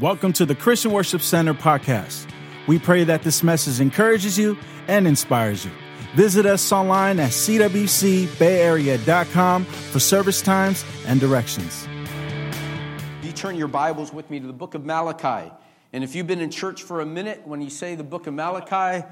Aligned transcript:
Welcome 0.00 0.32
to 0.34 0.46
the 0.46 0.54
Christian 0.54 0.92
Worship 0.92 1.20
Center 1.20 1.52
podcast. 1.52 2.26
We 2.66 2.78
pray 2.78 3.04
that 3.04 3.22
this 3.22 3.42
message 3.42 3.82
encourages 3.82 4.38
you 4.38 4.56
and 4.88 5.06
inspires 5.06 5.66
you. 5.66 5.70
Visit 6.14 6.46
us 6.46 6.72
online 6.72 7.20
at 7.20 7.32
cwcbayarea.com 7.32 9.64
for 9.66 10.00
service 10.00 10.40
times 10.40 10.86
and 11.06 11.20
directions. 11.20 11.86
You 13.22 13.32
turn 13.32 13.56
your 13.56 13.68
Bibles 13.68 14.10
with 14.10 14.30
me 14.30 14.40
to 14.40 14.46
the 14.46 14.54
book 14.54 14.74
of 14.74 14.86
Malachi. 14.86 15.52
And 15.92 16.02
if 16.02 16.14
you've 16.14 16.26
been 16.26 16.40
in 16.40 16.50
church 16.50 16.82
for 16.82 17.02
a 17.02 17.06
minute, 17.06 17.46
when 17.46 17.60
you 17.60 17.68
say 17.68 17.94
the 17.94 18.02
book 18.02 18.26
of 18.26 18.32
Malachi, 18.32 19.06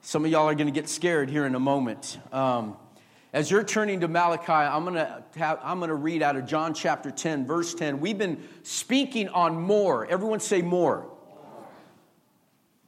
some 0.00 0.24
of 0.24 0.30
y'all 0.32 0.48
are 0.48 0.56
going 0.56 0.66
to 0.66 0.72
get 0.72 0.88
scared 0.88 1.30
here 1.30 1.46
in 1.46 1.54
a 1.54 1.60
moment. 1.60 2.18
Um, 2.32 2.76
as 3.32 3.50
you're 3.50 3.64
turning 3.64 4.00
to 4.00 4.08
Malachi, 4.08 4.52
I'm 4.52 4.84
going 4.84 4.94
to 4.94 5.24
have, 5.36 5.58
I'm 5.62 5.78
going 5.78 5.88
to 5.88 5.94
read 5.94 6.22
out 6.22 6.36
of 6.36 6.46
John 6.46 6.74
chapter 6.74 7.10
10, 7.10 7.46
verse 7.46 7.74
10. 7.74 8.00
We've 8.00 8.18
been 8.18 8.46
speaking 8.62 9.28
on 9.30 9.60
more. 9.60 10.06
Everyone 10.06 10.40
say 10.40 10.60
more. 10.60 11.08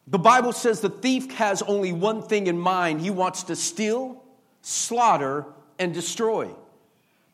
The 0.07 0.19
Bible 0.19 0.53
says 0.53 0.81
the 0.81 0.91
thief 0.91 1.33
has 1.33 1.63
only 1.63 1.93
one 1.93 2.21
thing 2.21 2.47
in 2.47 2.59
mind 2.59 3.01
he 3.01 3.09
wants 3.09 3.45
to 3.45 3.57
steal, 3.57 4.23
slaughter, 4.61 5.47
and 5.79 5.95
destroy. 5.95 6.51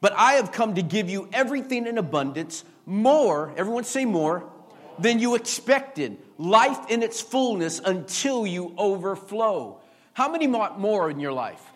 But 0.01 0.13
I 0.13 0.35
have 0.35 0.53
come 0.53 0.77
to 0.77 0.83
give 0.83 1.11
you 1.11 1.29
everything 1.33 1.89
in 1.89 1.99
abundance, 1.99 2.65
more, 2.87 3.53
everyone 3.57 3.85
say 3.85 4.05
more, 4.05 4.49
than 5.01 5.19
you 5.19 5.35
expected, 5.35 6.17
life 6.39 6.79
in 6.89 7.03
its 7.03 7.21
fullness 7.21 7.81
until 7.85 8.47
you 8.47 8.73
overflow. 8.79 9.81
How 10.13 10.31
many 10.31 10.47
more 10.47 11.11
in 11.11 11.19
your 11.19 11.33
life? 11.33 11.70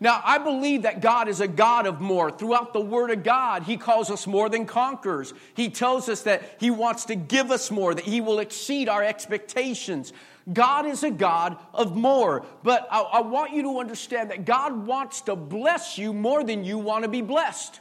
Now, 0.00 0.20
I 0.24 0.38
believe 0.38 0.82
that 0.82 1.00
God 1.00 1.28
is 1.28 1.40
a 1.40 1.48
God 1.48 1.86
of 1.86 2.00
more. 2.00 2.30
Throughout 2.30 2.72
the 2.72 2.80
Word 2.80 3.10
of 3.10 3.24
God, 3.24 3.64
He 3.64 3.76
calls 3.76 4.10
us 4.10 4.26
more 4.26 4.48
than 4.48 4.64
conquerors. 4.64 5.34
He 5.54 5.70
tells 5.70 6.08
us 6.08 6.22
that 6.22 6.56
He 6.60 6.70
wants 6.70 7.06
to 7.06 7.16
give 7.16 7.50
us 7.50 7.70
more, 7.70 7.94
that 7.94 8.04
He 8.04 8.20
will 8.20 8.38
exceed 8.38 8.88
our 8.88 9.02
expectations. 9.02 10.12
God 10.52 10.86
is 10.86 11.02
a 11.02 11.10
God 11.10 11.56
of 11.74 11.96
more. 11.96 12.46
But 12.62 12.86
I, 12.90 13.00
I 13.00 13.20
want 13.22 13.52
you 13.52 13.62
to 13.62 13.80
understand 13.80 14.30
that 14.30 14.44
God 14.44 14.86
wants 14.86 15.22
to 15.22 15.34
bless 15.34 15.98
you 15.98 16.12
more 16.12 16.44
than 16.44 16.64
you 16.64 16.78
want 16.78 17.02
to 17.02 17.10
be 17.10 17.20
blessed. 17.20 17.80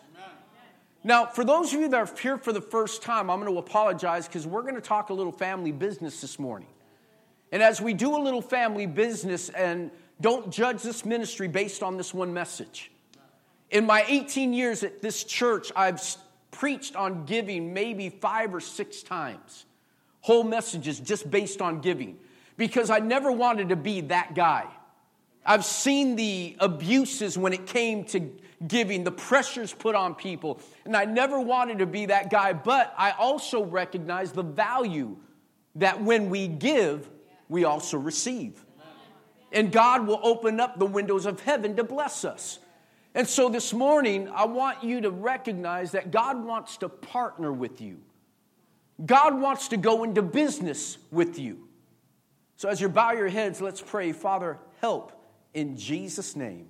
Now, 1.03 1.27
for 1.27 1.45
those 1.45 1.73
of 1.73 1.79
you 1.79 1.87
that 1.87 1.97
are 1.97 2.15
here 2.19 2.37
for 2.37 2.51
the 2.51 2.59
first 2.59 3.01
time, 3.01 3.29
I'm 3.29 3.39
going 3.39 3.53
to 3.53 3.59
apologize 3.59 4.27
because 4.27 4.45
we're 4.45 4.63
going 4.63 4.75
to 4.75 4.81
talk 4.81 5.09
a 5.09 5.13
little 5.13 5.31
family 5.31 5.71
business 5.71 6.19
this 6.19 6.37
morning. 6.39 6.67
And 7.51 7.63
as 7.63 7.79
we 7.79 7.93
do 7.93 8.17
a 8.17 8.21
little 8.21 8.41
family 8.41 8.87
business 8.87 9.47
and 9.49 9.91
don't 10.19 10.51
judge 10.51 10.81
this 10.81 11.05
ministry 11.05 11.47
based 11.47 11.83
on 11.83 11.97
this 11.97 12.13
one 12.13 12.33
message. 12.33 12.91
In 13.69 13.85
my 13.85 14.03
18 14.07 14.53
years 14.53 14.83
at 14.83 15.01
this 15.01 15.23
church, 15.23 15.71
I've 15.75 16.01
preached 16.51 16.95
on 16.95 17.25
giving 17.25 17.73
maybe 17.73 18.09
five 18.09 18.55
or 18.55 18.59
six 18.59 19.03
times. 19.03 19.65
Whole 20.21 20.43
messages 20.43 20.99
just 20.99 21.29
based 21.29 21.61
on 21.61 21.81
giving 21.81 22.17
because 22.57 22.89
I 22.89 22.99
never 22.99 23.31
wanted 23.31 23.69
to 23.69 23.75
be 23.75 24.01
that 24.01 24.33
guy. 24.33 24.65
I've 25.45 25.63
seen 25.63 26.15
the 26.15 26.57
abuses 26.59 27.37
when 27.37 27.53
it 27.53 27.67
came 27.67 28.03
to 28.05 28.31
giving, 28.67 29.03
the 29.03 29.11
pressures 29.11 29.71
put 29.71 29.95
on 29.95 30.15
people, 30.15 30.59
and 30.83 30.97
I 30.97 31.05
never 31.05 31.39
wanted 31.39 31.79
to 31.79 31.85
be 31.85 32.07
that 32.07 32.29
guy, 32.29 32.53
but 32.53 32.93
I 32.97 33.11
also 33.11 33.63
recognize 33.63 34.31
the 34.31 34.43
value 34.43 35.15
that 35.75 36.01
when 36.01 36.29
we 36.29 36.47
give, 36.47 37.09
we 37.47 37.63
also 37.63 37.97
receive 37.97 38.65
and 39.51 39.71
God 39.71 40.07
will 40.07 40.19
open 40.23 40.59
up 40.59 40.77
the 40.77 40.85
windows 40.85 41.25
of 41.25 41.39
heaven 41.41 41.75
to 41.75 41.83
bless 41.83 42.25
us. 42.25 42.59
And 43.15 43.27
so 43.27 43.49
this 43.49 43.73
morning, 43.73 44.29
I 44.29 44.45
want 44.45 44.83
you 44.83 45.01
to 45.01 45.09
recognize 45.09 45.91
that 45.93 46.11
God 46.11 46.43
wants 46.43 46.77
to 46.77 46.89
partner 46.89 47.51
with 47.51 47.81
you. 47.81 47.99
God 49.03 49.39
wants 49.39 49.69
to 49.69 49.77
go 49.77 50.03
into 50.03 50.21
business 50.21 50.97
with 51.11 51.39
you. 51.39 51.67
So 52.57 52.69
as 52.69 52.81
you 52.81 52.89
bow 52.89 53.11
your 53.11 53.27
heads, 53.27 53.61
let's 53.61 53.81
pray. 53.81 54.11
Father, 54.11 54.57
help 54.81 55.13
in 55.53 55.77
Jesus' 55.77 56.35
name. 56.35 56.67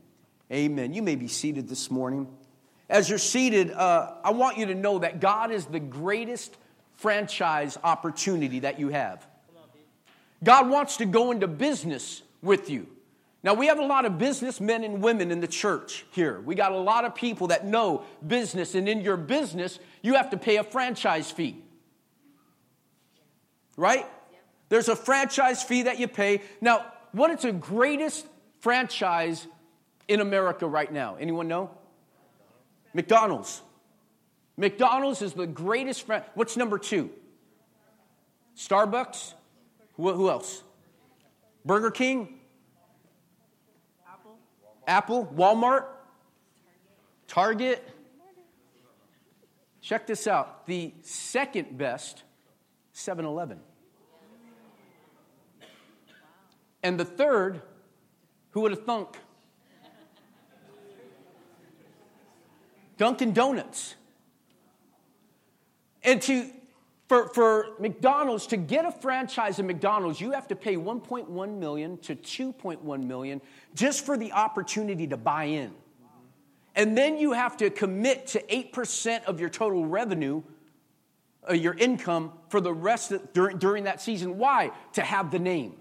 Amen. 0.51 0.93
You 0.93 1.01
may 1.01 1.15
be 1.15 1.27
seated 1.27 1.67
this 1.67 1.91
morning. 1.91 2.27
As 2.89 3.09
you're 3.09 3.19
seated, 3.19 3.71
uh, 3.71 4.13
I 4.23 4.31
want 4.31 4.57
you 4.57 4.67
to 4.67 4.75
know 4.75 4.99
that 4.99 5.19
God 5.19 5.51
is 5.51 5.65
the 5.65 5.79
greatest 5.79 6.55
franchise 6.95 7.77
opportunity 7.83 8.59
that 8.59 8.79
you 8.79 8.89
have. 8.89 9.27
God 10.43 10.69
wants 10.69 10.97
to 10.97 11.05
go 11.05 11.31
into 11.31 11.47
business 11.47 12.21
with 12.41 12.69
you. 12.69 12.87
Now, 13.43 13.53
we 13.53 13.67
have 13.67 13.79
a 13.79 13.85
lot 13.85 14.05
of 14.05 14.17
businessmen 14.17 14.83
and 14.83 15.01
women 15.01 15.31
in 15.31 15.39
the 15.39 15.47
church 15.47 16.05
here. 16.11 16.41
We 16.41 16.55
got 16.55 16.71
a 16.71 16.77
lot 16.77 17.05
of 17.05 17.15
people 17.15 17.47
that 17.47 17.65
know 17.65 18.03
business, 18.25 18.75
and 18.75 18.89
in 18.89 19.01
your 19.01 19.17
business, 19.17 19.79
you 20.01 20.15
have 20.15 20.31
to 20.31 20.37
pay 20.37 20.57
a 20.57 20.63
franchise 20.63 21.31
fee. 21.31 21.63
Right? 23.77 24.05
There's 24.69 24.89
a 24.89 24.95
franchise 24.95 25.63
fee 25.63 25.83
that 25.83 25.99
you 25.99 26.07
pay. 26.07 26.41
Now, 26.61 26.85
what 27.11 27.31
is 27.31 27.43
the 27.43 27.51
greatest 27.51 28.25
franchise 28.59 29.47
in 30.07 30.19
America 30.19 30.67
right 30.67 30.91
now? 30.91 31.15
Anyone 31.19 31.47
know? 31.47 31.69
McDonald's. 32.93 33.61
McDonald's 34.57 35.21
is 35.21 35.33
the 35.33 35.47
greatest. 35.47 36.05
Fran- 36.05 36.23
What's 36.33 36.57
number 36.57 36.79
two? 36.79 37.11
Starbucks. 38.57 39.33
Who, 39.95 40.11
who 40.13 40.29
else? 40.29 40.63
Burger 41.65 41.91
King? 41.91 42.39
Apple? 44.07 44.37
Apple? 44.87 45.33
Walmart? 45.35 45.85
Target? 47.27 47.87
Check 49.81 50.07
this 50.07 50.27
out. 50.27 50.65
The 50.65 50.93
second 51.01 51.77
best, 51.77 52.23
7 52.93 53.25
Eleven. 53.25 53.59
And 56.83 56.99
the 56.99 57.05
third, 57.05 57.61
who 58.51 58.61
would 58.61 58.71
have 58.71 58.85
thunk? 58.85 59.17
Dunkin' 62.97 63.33
Donuts. 63.33 63.95
And 66.03 66.21
to 66.23 66.49
for, 67.07 67.29
for 67.29 67.75
McDonald's, 67.79 68.47
to 68.47 68.57
get 68.57 68.85
a 68.85 68.91
franchise 68.91 69.59
in 69.59 69.67
McDonald's, 69.67 70.19
you 70.19 70.31
have 70.31 70.47
to 70.49 70.55
pay 70.55 70.75
1.1 70.75 71.57
million 71.57 71.97
to 71.99 72.15
2.1 72.15 73.03
million 73.03 73.41
just 73.73 74.05
for 74.05 74.17
the 74.17 74.33
opportunity 74.33 75.07
to 75.07 75.15
buy 75.15 75.45
in. 75.45 75.73
And 76.75 76.97
then 76.97 77.17
you 77.17 77.31
have 77.31 77.57
to 77.57 77.69
commit 77.69 78.27
to 78.27 78.41
8% 78.43 79.23
of 79.23 79.39
your 79.39 79.49
total 79.49 79.85
revenue, 79.85 80.43
uh, 81.49 81.53
your 81.53 81.73
income, 81.75 82.33
for 82.49 82.59
the 82.59 82.73
rest 82.73 83.13
of, 83.13 83.33
during, 83.33 83.57
during 83.57 83.85
that 83.85 84.01
season. 84.01 84.37
Why? 84.37 84.71
To 84.93 85.01
have 85.01 85.31
the 85.31 85.39
name, 85.39 85.75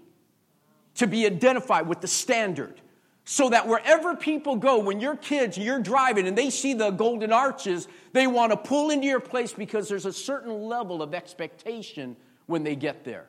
to 0.95 1.07
be 1.07 1.25
identified 1.25 1.87
with 1.87 1.99
the 1.99 2.07
standard 2.07 2.81
so 3.29 3.49
that 3.49 3.67
wherever 3.67 4.15
people 4.15 4.55
go, 4.55 4.79
when 4.79 5.01
your 5.01 5.17
kids, 5.17 5.57
you're 5.57 5.81
driving 5.81 6.29
and 6.29 6.37
they 6.37 6.49
see 6.49 6.73
the 6.73 6.91
golden 6.91 7.33
arches, 7.33 7.89
they 8.13 8.25
want 8.25 8.53
to 8.53 8.57
pull 8.57 8.89
into 8.89 9.05
your 9.05 9.19
place 9.19 9.51
because 9.51 9.89
there's 9.89 10.05
a 10.05 10.13
certain 10.13 10.63
level 10.63 11.01
of 11.01 11.13
expectation 11.13 12.15
when 12.45 12.63
they 12.63 12.73
get 12.73 13.03
there. 13.03 13.27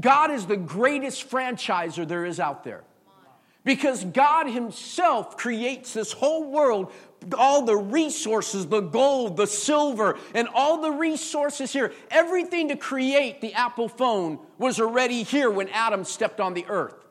God 0.00 0.32
is 0.32 0.46
the 0.46 0.56
greatest 0.56 1.30
franchiser 1.30 2.08
there 2.08 2.24
is 2.24 2.40
out 2.40 2.64
there. 2.64 2.82
Because 3.62 4.04
God 4.04 4.48
Himself 4.48 5.36
creates 5.36 5.92
this 5.92 6.10
whole 6.10 6.50
world, 6.50 6.90
all 7.36 7.64
the 7.64 7.76
resources, 7.76 8.66
the 8.66 8.80
gold, 8.80 9.36
the 9.36 9.46
silver, 9.46 10.18
and 10.34 10.48
all 10.52 10.82
the 10.82 10.90
resources 10.90 11.72
here. 11.72 11.92
Everything 12.10 12.66
to 12.66 12.76
create 12.76 13.42
the 13.42 13.54
Apple 13.54 13.88
phone 13.88 14.40
was 14.58 14.80
already 14.80 15.22
here 15.22 15.50
when 15.50 15.68
Adam 15.68 16.02
stepped 16.02 16.40
on 16.40 16.54
the 16.54 16.66
earth. 16.68 17.07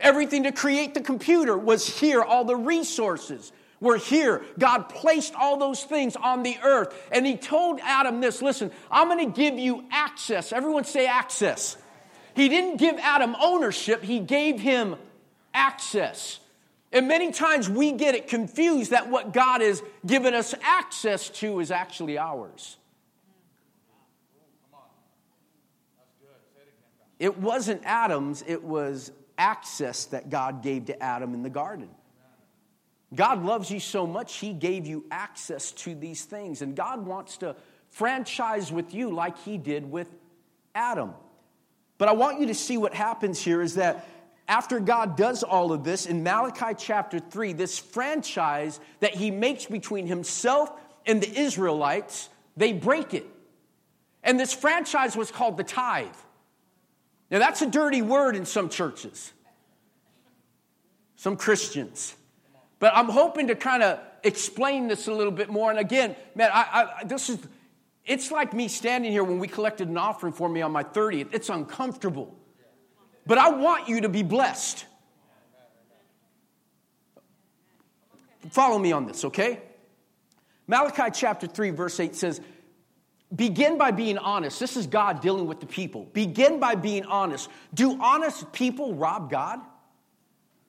Everything 0.00 0.44
to 0.44 0.52
create 0.52 0.94
the 0.94 1.00
computer 1.00 1.56
was 1.56 1.86
here. 2.00 2.22
All 2.22 2.44
the 2.44 2.56
resources 2.56 3.52
were 3.80 3.98
here. 3.98 4.42
God 4.58 4.88
placed 4.88 5.34
all 5.34 5.58
those 5.58 5.84
things 5.84 6.16
on 6.16 6.42
the 6.42 6.56
earth. 6.62 6.94
And 7.12 7.26
He 7.26 7.36
told 7.36 7.80
Adam 7.82 8.20
this 8.20 8.42
listen, 8.42 8.70
I'm 8.90 9.08
going 9.08 9.32
to 9.32 9.36
give 9.36 9.58
you 9.58 9.84
access. 9.90 10.52
Everyone 10.52 10.84
say 10.84 11.06
access. 11.06 11.76
He 12.34 12.48
didn't 12.48 12.78
give 12.78 12.96
Adam 12.98 13.36
ownership, 13.40 14.02
He 14.02 14.20
gave 14.20 14.60
him 14.60 14.96
access. 15.52 16.40
And 16.92 17.06
many 17.06 17.30
times 17.30 17.68
we 17.68 17.92
get 17.92 18.14
it 18.14 18.26
confused 18.26 18.90
that 18.90 19.08
what 19.08 19.32
God 19.32 19.60
has 19.60 19.82
given 20.04 20.34
us 20.34 20.54
access 20.62 21.28
to 21.28 21.60
is 21.60 21.70
actually 21.70 22.18
ours. 22.18 22.76
It 27.20 27.38
wasn't 27.38 27.82
Adam's, 27.84 28.42
it 28.46 28.64
was 28.64 29.12
access 29.40 30.04
that 30.06 30.28
God 30.28 30.62
gave 30.62 30.84
to 30.84 31.02
Adam 31.02 31.32
in 31.32 31.42
the 31.42 31.50
garden. 31.50 31.88
God 33.12 33.42
loves 33.42 33.70
you 33.70 33.80
so 33.80 34.06
much, 34.06 34.36
He 34.36 34.52
gave 34.52 34.86
you 34.86 35.04
access 35.10 35.72
to 35.72 35.94
these 35.94 36.24
things. 36.24 36.62
And 36.62 36.76
God 36.76 37.04
wants 37.04 37.38
to 37.38 37.56
franchise 37.88 38.70
with 38.70 38.94
you 38.94 39.10
like 39.10 39.38
He 39.38 39.58
did 39.58 39.90
with 39.90 40.08
Adam. 40.74 41.14
But 41.98 42.08
I 42.08 42.12
want 42.12 42.38
you 42.38 42.46
to 42.46 42.54
see 42.54 42.76
what 42.76 42.94
happens 42.94 43.40
here 43.40 43.62
is 43.62 43.74
that 43.74 44.06
after 44.46 44.78
God 44.78 45.16
does 45.16 45.42
all 45.42 45.72
of 45.72 45.84
this, 45.84 46.06
in 46.06 46.22
Malachi 46.22 46.74
chapter 46.76 47.18
3, 47.18 47.54
this 47.54 47.78
franchise 47.78 48.78
that 49.00 49.14
He 49.14 49.30
makes 49.30 49.66
between 49.66 50.06
Himself 50.06 50.70
and 51.06 51.20
the 51.22 51.40
Israelites, 51.40 52.28
they 52.56 52.72
break 52.72 53.14
it. 53.14 53.26
And 54.22 54.38
this 54.38 54.52
franchise 54.52 55.16
was 55.16 55.30
called 55.30 55.56
the 55.56 55.64
tithe. 55.64 56.06
Now, 57.30 57.38
that's 57.38 57.62
a 57.62 57.66
dirty 57.66 58.02
word 58.02 58.34
in 58.34 58.44
some 58.44 58.68
churches, 58.68 59.32
some 61.16 61.36
Christians. 61.36 62.16
But 62.80 62.92
I'm 62.96 63.08
hoping 63.08 63.48
to 63.48 63.54
kind 63.54 63.82
of 63.82 64.00
explain 64.24 64.88
this 64.88 65.06
a 65.06 65.12
little 65.12 65.32
bit 65.32 65.48
more. 65.48 65.70
And 65.70 65.78
again, 65.78 66.16
man, 66.34 66.50
I, 66.52 66.88
I, 67.00 67.04
this 67.04 67.30
is, 67.30 67.38
it's 68.04 68.30
like 68.30 68.52
me 68.52 68.68
standing 68.68 69.12
here 69.12 69.22
when 69.22 69.38
we 69.38 69.46
collected 69.46 69.88
an 69.88 69.96
offering 69.96 70.32
for 70.32 70.48
me 70.48 70.62
on 70.62 70.72
my 70.72 70.82
30th. 70.82 71.28
It's 71.32 71.48
uncomfortable. 71.48 72.34
But 73.26 73.38
I 73.38 73.50
want 73.50 73.88
you 73.88 74.00
to 74.00 74.08
be 74.08 74.22
blessed. 74.22 74.86
Follow 78.50 78.78
me 78.78 78.90
on 78.90 79.06
this, 79.06 79.24
okay? 79.26 79.60
Malachi 80.66 81.10
chapter 81.12 81.46
3, 81.46 81.70
verse 81.70 82.00
8 82.00 82.16
says, 82.16 82.40
Begin 83.34 83.78
by 83.78 83.92
being 83.92 84.18
honest. 84.18 84.58
This 84.58 84.76
is 84.76 84.88
God 84.88 85.20
dealing 85.20 85.46
with 85.46 85.60
the 85.60 85.66
people. 85.66 86.04
Begin 86.12 86.58
by 86.58 86.74
being 86.74 87.04
honest. 87.04 87.48
Do 87.72 88.00
honest 88.00 88.52
people 88.52 88.94
rob 88.94 89.30
God? 89.30 89.60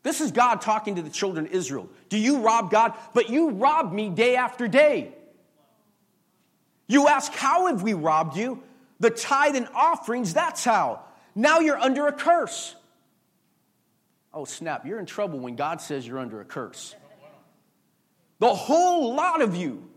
This 0.03 0.21
is 0.21 0.31
God 0.31 0.61
talking 0.61 0.95
to 0.95 1.01
the 1.01 1.09
children 1.09 1.45
of 1.45 1.51
Israel. 1.51 1.89
Do 2.09 2.17
you 2.17 2.39
rob 2.39 2.69
God? 2.69 2.93
But 3.13 3.29
you 3.29 3.51
rob 3.51 3.91
me 3.91 4.09
day 4.09 4.35
after 4.35 4.67
day. 4.67 5.13
You 6.87 7.07
ask, 7.07 7.31
How 7.33 7.67
have 7.67 7.81
we 7.81 7.93
robbed 7.93 8.37
you? 8.37 8.61
The 8.99 9.09
tithe 9.09 9.55
and 9.55 9.67
offerings, 9.73 10.33
that's 10.33 10.63
how. 10.63 11.01
Now 11.33 11.59
you're 11.59 11.79
under 11.79 12.07
a 12.07 12.13
curse. 12.13 12.75
Oh, 14.33 14.45
snap, 14.45 14.85
you're 14.85 14.99
in 14.99 15.05
trouble 15.05 15.39
when 15.39 15.55
God 15.55 15.81
says 15.81 16.05
you're 16.05 16.19
under 16.19 16.41
a 16.41 16.45
curse. 16.45 16.95
The 18.39 18.53
whole 18.53 19.13
lot 19.15 19.41
of 19.41 19.55
you 19.55 19.90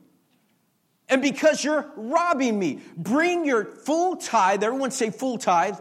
and 1.09 1.21
because 1.21 1.63
you're 1.63 1.87
robbing 1.97 2.59
me. 2.59 2.81
Bring 2.97 3.45
your 3.45 3.65
full 3.65 4.17
tithe, 4.17 4.63
everyone 4.63 4.91
say 4.91 5.11
full 5.11 5.39
tithe, 5.39 5.77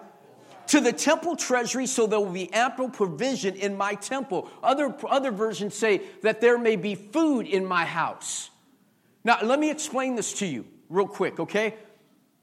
to 0.68 0.80
the 0.80 0.94
temple 0.94 1.36
treasury 1.36 1.86
so 1.86 2.08
there 2.08 2.20
will 2.20 2.31
be 2.31 2.52
ample 2.54 2.90
provision 2.90 3.56
in 3.56 3.78
my 3.78 3.96
temple. 3.96 4.50
Other, 4.62 4.96
other 5.08 5.31
versions 5.31 5.75
say 5.75 6.02
that 6.22 6.42
there 6.42 6.58
may 6.58 6.75
be 6.75 6.96
food 6.96 7.48
in 7.48 7.66
my 7.66 7.86
house. 7.86 8.50
Now, 9.24 9.40
let 9.42 9.60
me 9.60 9.70
explain 9.72 10.16
this 10.16 10.34
to 10.40 10.46
you 10.46 10.66
real 10.90 11.08
quick, 11.08 11.40
okay? 11.40 11.76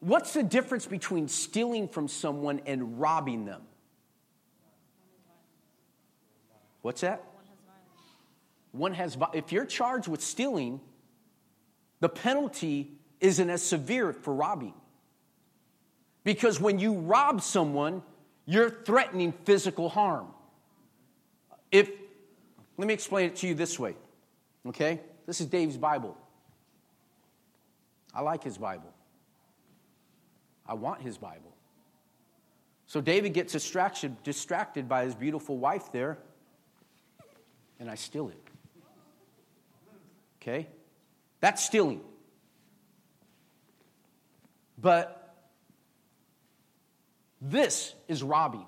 What's 0.01 0.33
the 0.33 0.43
difference 0.43 0.87
between 0.87 1.29
stealing 1.29 1.89
from 1.89 2.09
someone 2.09 2.63
and 2.67 2.99
robbing 2.99 3.45
them? 3.45 3.63
What's 6.83 7.03
that? 7.03 7.23
One 8.73 8.95
has, 8.95 9.19
if 9.35 9.53
you're 9.53 9.67
charged 9.67 10.09
with 10.09 10.23
stealing, 10.23 10.81
the 12.01 12.09
penalty 12.09 12.93
isn't 13.21 13.51
as 13.51 13.63
severe 13.63 14.13
for 14.13 14.35
robbing. 14.35 14.75
Because 16.25 16.61
when 16.61 16.79
you 16.79 16.95
rob 16.95 17.43
someone, 17.43 18.03
you're 18.47 18.71
threatening 18.71 19.33
physical 19.45 19.89
harm. 19.89 20.29
If, 21.71 21.91
let 22.77 22.89
me 22.89 22.95
explain 22.95 23.27
it 23.27 23.37
to 23.37 23.47
you 23.47 23.55
this 23.55 23.79
way, 23.79 23.95
okay? 24.67 25.01
This 25.27 25.41
is 25.41 25.47
Dave's 25.47 25.77
Bible. 25.77 26.17
I 28.15 28.23
like 28.23 28.43
his 28.43 28.59
Bible. 28.59 28.93
I 30.67 30.75
want 30.75 31.01
his 31.01 31.17
Bible. 31.17 31.55
So 32.87 33.01
David 33.01 33.35
gets 33.35 33.53
distracted, 33.53 34.21
distracted 34.25 34.89
by 34.89 35.05
his 35.05 35.15
beautiful 35.15 35.57
wife 35.59 35.93
there, 35.93 36.19
and 37.79 37.89
I 37.89 37.95
steal 37.95 38.29
it. 38.29 38.41
Okay? 40.43 40.67
That's 41.41 41.65
stealing. 41.65 42.01
But 44.79 45.35
this 47.41 47.95
is 48.09 48.23
robbing. 48.23 48.67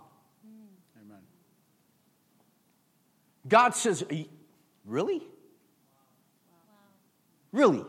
Amen. 0.96 1.20
God 3.48 3.74
says, 3.74 4.04
Really? 4.84 5.22
Really? 7.52 7.84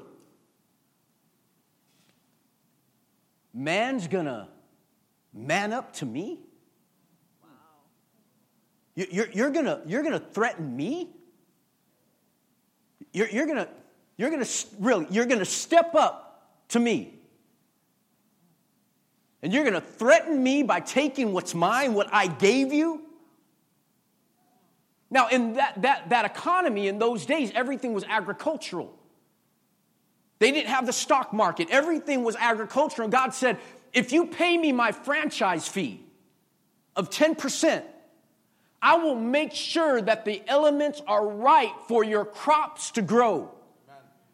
Man's 3.53 4.07
gonna 4.07 4.49
man 5.33 5.73
up 5.73 5.93
to 5.93 6.05
me? 6.05 6.39
You're, 8.95 9.27
you're, 9.31 9.49
gonna, 9.49 9.81
you're 9.87 10.03
gonna 10.03 10.19
threaten 10.19 10.75
me? 10.75 11.09
You're, 13.11 13.29
you're 13.29 13.47
gonna 13.47 13.69
you're 14.17 14.29
going 14.29 14.43
to 14.43 14.67
really, 14.79 15.07
you're 15.09 15.25
going 15.25 15.39
to 15.39 15.45
step 15.45 15.95
up 15.95 16.49
to 16.69 16.79
me. 16.79 17.13
And 19.41 19.51
you're 19.51 19.63
going 19.63 19.73
to 19.73 19.81
threaten 19.81 20.41
me 20.41 20.63
by 20.63 20.79
taking 20.79 21.33
what's 21.33 21.53
mine, 21.53 21.93
what 21.93 22.07
I 22.13 22.27
gave 22.27 22.71
you. 22.71 23.01
Now, 25.11 25.27
in 25.27 25.53
that, 25.55 25.81
that, 25.81 26.09
that 26.09 26.25
economy 26.25 26.87
in 26.87 26.97
those 26.97 27.25
days, 27.25 27.51
everything 27.53 27.93
was 27.93 28.03
agricultural. 28.05 28.97
They 30.39 30.51
didn't 30.51 30.69
have 30.69 30.85
the 30.85 30.93
stock 30.93 31.33
market, 31.33 31.69
everything 31.69 32.23
was 32.23 32.35
agricultural. 32.35 33.09
God 33.09 33.33
said, 33.33 33.59
if 33.93 34.11
you 34.11 34.25
pay 34.25 34.57
me 34.57 34.71
my 34.71 34.91
franchise 34.91 35.67
fee 35.67 36.03
of 36.95 37.09
10%, 37.09 37.83
I 38.81 38.97
will 38.97 39.15
make 39.15 39.53
sure 39.53 40.01
that 40.01 40.25
the 40.25 40.41
elements 40.47 41.01
are 41.07 41.25
right 41.27 41.73
for 41.87 42.03
your 42.03 42.25
crops 42.25 42.91
to 42.91 43.01
grow 43.01 43.51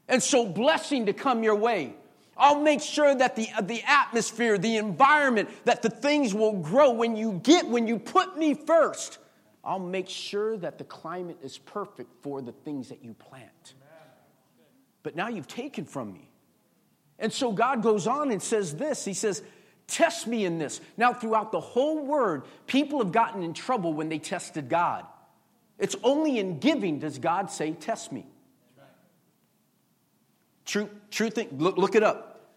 and 0.09 0.21
so 0.21 0.45
blessing 0.45 1.05
to 1.05 1.13
come 1.13 1.43
your 1.43 1.55
way. 1.55 1.93
I'll 2.35 2.61
make 2.61 2.81
sure 2.81 3.13
that 3.13 3.35
the, 3.35 3.47
uh, 3.55 3.61
the 3.61 3.83
atmosphere, 3.85 4.57
the 4.57 4.77
environment, 4.77 5.49
that 5.65 5.81
the 5.81 5.89
things 5.89 6.33
will 6.33 6.53
grow 6.53 6.91
when 6.91 7.15
you 7.15 7.39
get, 7.43 7.67
when 7.67 7.85
you 7.85 7.99
put 7.99 8.37
me 8.37 8.53
first. 8.53 9.19
I'll 9.63 9.77
make 9.77 10.09
sure 10.09 10.57
that 10.57 10.77
the 10.77 10.85
climate 10.85 11.37
is 11.43 11.57
perfect 11.57 12.09
for 12.23 12.41
the 12.41 12.53
things 12.53 12.89
that 12.89 13.03
you 13.03 13.13
plant. 13.13 13.73
But 15.03 15.15
now 15.15 15.27
you've 15.27 15.47
taken 15.47 15.85
from 15.85 16.13
me. 16.13 16.29
And 17.19 17.31
so 17.31 17.51
God 17.51 17.83
goes 17.83 18.07
on 18.07 18.31
and 18.31 18.41
says 18.41 18.75
this 18.75 19.05
He 19.05 19.13
says, 19.13 19.43
Test 19.87 20.27
me 20.27 20.45
in 20.45 20.59
this. 20.59 20.81
Now, 20.97 21.13
throughout 21.13 21.51
the 21.51 21.59
whole 21.59 22.05
word, 22.05 22.43
people 22.67 22.99
have 22.99 23.11
gotten 23.11 23.43
in 23.43 23.53
trouble 23.53 23.93
when 23.93 24.07
they 24.07 24.19
tested 24.19 24.69
God. 24.69 25.05
It's 25.77 25.95
only 26.03 26.37
in 26.39 26.59
giving 26.59 26.99
does 26.99 27.17
God 27.19 27.51
say, 27.51 27.73
Test 27.73 28.11
me. 28.11 28.25
True, 30.69 30.87
true 31.09 31.31
thing. 31.31 31.47
Look, 31.57 31.77
look 31.77 31.95
it 31.95 32.03
up. 32.03 32.47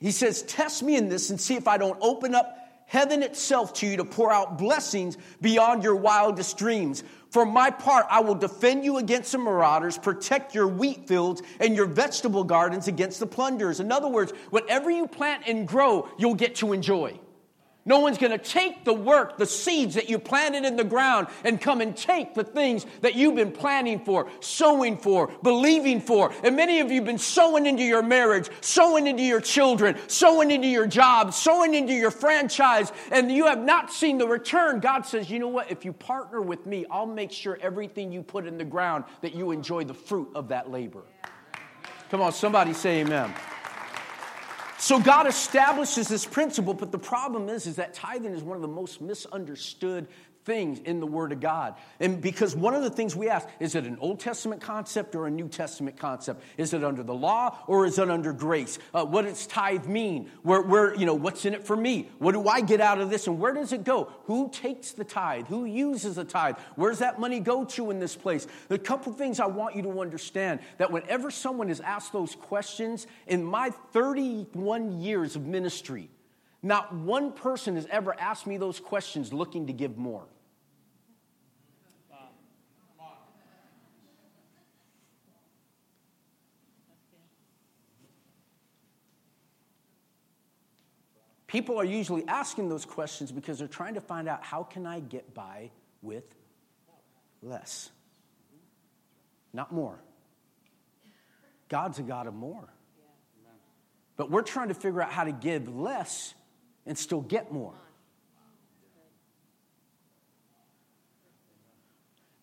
He 0.00 0.10
says, 0.10 0.40
Test 0.44 0.82
me 0.82 0.96
in 0.96 1.10
this 1.10 1.28
and 1.28 1.38
see 1.38 1.54
if 1.54 1.68
I 1.68 1.76
don't 1.76 1.98
open 2.00 2.34
up 2.34 2.56
heaven 2.86 3.22
itself 3.22 3.74
to 3.74 3.86
you 3.86 3.98
to 3.98 4.06
pour 4.06 4.32
out 4.32 4.56
blessings 4.56 5.18
beyond 5.42 5.82
your 5.82 5.94
wildest 5.94 6.56
dreams. 6.56 7.04
For 7.28 7.44
my 7.44 7.70
part, 7.70 8.06
I 8.08 8.20
will 8.20 8.34
defend 8.34 8.86
you 8.86 8.96
against 8.96 9.32
the 9.32 9.38
marauders, 9.38 9.98
protect 9.98 10.54
your 10.54 10.66
wheat 10.66 11.06
fields 11.06 11.42
and 11.60 11.76
your 11.76 11.84
vegetable 11.84 12.42
gardens 12.42 12.88
against 12.88 13.20
the 13.20 13.26
plunderers. 13.26 13.78
In 13.78 13.92
other 13.92 14.08
words, 14.08 14.32
whatever 14.48 14.90
you 14.90 15.06
plant 15.06 15.42
and 15.46 15.68
grow, 15.68 16.08
you'll 16.16 16.34
get 16.34 16.54
to 16.56 16.72
enjoy. 16.72 17.20
No 17.84 17.98
one's 17.98 18.16
going 18.18 18.30
to 18.30 18.38
take 18.38 18.84
the 18.84 18.92
work, 18.92 19.38
the 19.38 19.46
seeds 19.46 19.96
that 19.96 20.08
you 20.08 20.20
planted 20.20 20.64
in 20.64 20.76
the 20.76 20.84
ground, 20.84 21.26
and 21.44 21.60
come 21.60 21.80
and 21.80 21.96
take 21.96 22.32
the 22.32 22.44
things 22.44 22.86
that 23.00 23.16
you've 23.16 23.34
been 23.34 23.50
planning 23.50 24.04
for, 24.04 24.30
sowing 24.38 24.96
for, 24.96 25.32
believing 25.42 26.00
for. 26.00 26.32
And 26.44 26.54
many 26.54 26.78
of 26.78 26.90
you 26.90 26.96
have 26.96 27.04
been 27.04 27.18
sowing 27.18 27.66
into 27.66 27.82
your 27.82 28.02
marriage, 28.02 28.48
sowing 28.60 29.08
into 29.08 29.24
your 29.24 29.40
children, 29.40 29.96
sowing 30.06 30.52
into 30.52 30.68
your 30.68 30.86
job, 30.86 31.34
sowing 31.34 31.74
into 31.74 31.92
your 31.92 32.12
franchise, 32.12 32.92
and 33.10 33.32
you 33.32 33.46
have 33.46 33.62
not 33.62 33.92
seen 33.92 34.16
the 34.16 34.28
return. 34.28 34.78
God 34.78 35.04
says, 35.04 35.28
you 35.28 35.40
know 35.40 35.48
what? 35.48 35.70
If 35.70 35.84
you 35.84 35.92
partner 35.92 36.40
with 36.40 36.66
me, 36.66 36.86
I'll 36.88 37.06
make 37.06 37.32
sure 37.32 37.58
everything 37.60 38.12
you 38.12 38.22
put 38.22 38.46
in 38.46 38.58
the 38.58 38.64
ground 38.64 39.04
that 39.22 39.34
you 39.34 39.50
enjoy 39.50 39.84
the 39.84 39.94
fruit 39.94 40.30
of 40.36 40.48
that 40.48 40.70
labor. 40.70 41.02
Come 42.10 42.20
on, 42.20 42.30
somebody 42.32 42.74
say 42.74 43.00
amen. 43.00 43.34
So 44.82 44.98
God 44.98 45.28
establishes 45.28 46.08
this 46.08 46.26
principle, 46.26 46.74
but 46.74 46.90
the 46.90 46.98
problem 46.98 47.48
is, 47.48 47.68
is 47.68 47.76
that 47.76 47.94
tithing 47.94 48.32
is 48.32 48.42
one 48.42 48.56
of 48.56 48.62
the 48.62 48.68
most 48.68 49.00
misunderstood 49.00 50.08
things 50.44 50.80
in 50.80 51.00
the 51.00 51.06
Word 51.06 51.32
of 51.32 51.40
God. 51.40 51.74
And 52.00 52.20
because 52.20 52.54
one 52.54 52.74
of 52.74 52.82
the 52.82 52.90
things 52.90 53.14
we 53.14 53.28
ask 53.28 53.46
is 53.60 53.74
it 53.74 53.84
an 53.84 53.98
Old 54.00 54.20
Testament 54.20 54.60
concept 54.60 55.14
or 55.14 55.26
a 55.26 55.30
New 55.30 55.48
Testament 55.48 55.96
concept? 55.96 56.42
Is 56.56 56.74
it 56.74 56.82
under 56.82 57.02
the 57.02 57.14
law 57.14 57.58
or 57.66 57.86
is 57.86 57.98
it 57.98 58.10
under 58.10 58.32
grace? 58.32 58.78
Uh, 58.92 59.04
what 59.04 59.24
does 59.24 59.46
tithe 59.46 59.86
mean? 59.86 60.30
Where, 60.42 60.62
where, 60.62 60.94
you 60.94 61.06
know, 61.06 61.14
what's 61.14 61.44
in 61.44 61.54
it 61.54 61.64
for 61.64 61.76
me? 61.76 62.08
What 62.18 62.32
do 62.32 62.48
I 62.48 62.60
get 62.60 62.80
out 62.80 63.00
of 63.00 63.10
this 63.10 63.26
and 63.26 63.38
where 63.38 63.52
does 63.52 63.72
it 63.72 63.84
go? 63.84 64.12
Who 64.24 64.50
takes 64.50 64.92
the 64.92 65.04
tithe? 65.04 65.46
Who 65.46 65.64
uses 65.64 66.16
the 66.16 66.24
tithe? 66.24 66.56
Where's 66.76 66.98
that 66.98 67.20
money 67.20 67.40
go 67.40 67.64
to 67.64 67.90
in 67.90 67.98
this 67.98 68.16
place? 68.16 68.46
A 68.70 68.78
couple 68.78 69.12
things 69.12 69.40
I 69.40 69.46
want 69.46 69.76
you 69.76 69.82
to 69.82 70.00
understand 70.00 70.60
that 70.78 70.90
whenever 70.90 71.30
someone 71.30 71.70
is 71.70 71.80
asked 71.80 72.12
those 72.12 72.34
questions, 72.34 73.06
in 73.26 73.44
my 73.44 73.70
31 73.92 75.00
years 75.00 75.36
of 75.36 75.46
ministry, 75.46 76.08
not 76.62 76.94
one 76.94 77.32
person 77.32 77.74
has 77.74 77.86
ever 77.90 78.18
asked 78.18 78.46
me 78.46 78.56
those 78.56 78.78
questions 78.78 79.32
looking 79.32 79.66
to 79.66 79.72
give 79.72 79.98
more. 79.98 80.24
People 91.52 91.78
are 91.78 91.84
usually 91.84 92.26
asking 92.28 92.70
those 92.70 92.86
questions 92.86 93.30
because 93.30 93.58
they're 93.58 93.68
trying 93.68 93.92
to 93.92 94.00
find 94.00 94.26
out 94.26 94.42
how 94.42 94.62
can 94.62 94.86
I 94.86 95.00
get 95.00 95.34
by 95.34 95.70
with 96.00 96.24
less? 97.42 97.90
Not 99.52 99.70
more. 99.70 99.98
God's 101.68 101.98
a 101.98 102.02
God 102.04 102.26
of 102.26 102.32
more. 102.32 102.72
But 104.16 104.30
we're 104.30 104.40
trying 104.40 104.68
to 104.68 104.74
figure 104.74 105.02
out 105.02 105.12
how 105.12 105.24
to 105.24 105.32
give 105.32 105.68
less 105.68 106.32
and 106.86 106.96
still 106.96 107.20
get 107.20 107.52
more. 107.52 107.74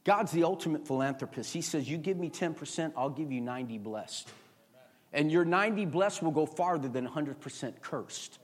God's 0.03 0.31
the 0.31 0.43
ultimate 0.43 0.85
philanthropist. 0.85 1.51
He 1.51 1.61
says, 1.61 1.89
You 1.89 1.97
give 1.97 2.17
me 2.17 2.29
10%, 2.29 2.93
I'll 2.95 3.09
give 3.09 3.31
you 3.31 3.41
90 3.41 3.79
blessed. 3.79 4.29
And 5.11 5.31
your 5.31 5.45
90 5.45 5.85
blessed 5.85 6.21
will 6.21 6.29
go 6.29 6.45
farther 6.45 6.87
than 6.87 7.07
100% 7.07 7.81
cursed. 7.81 8.37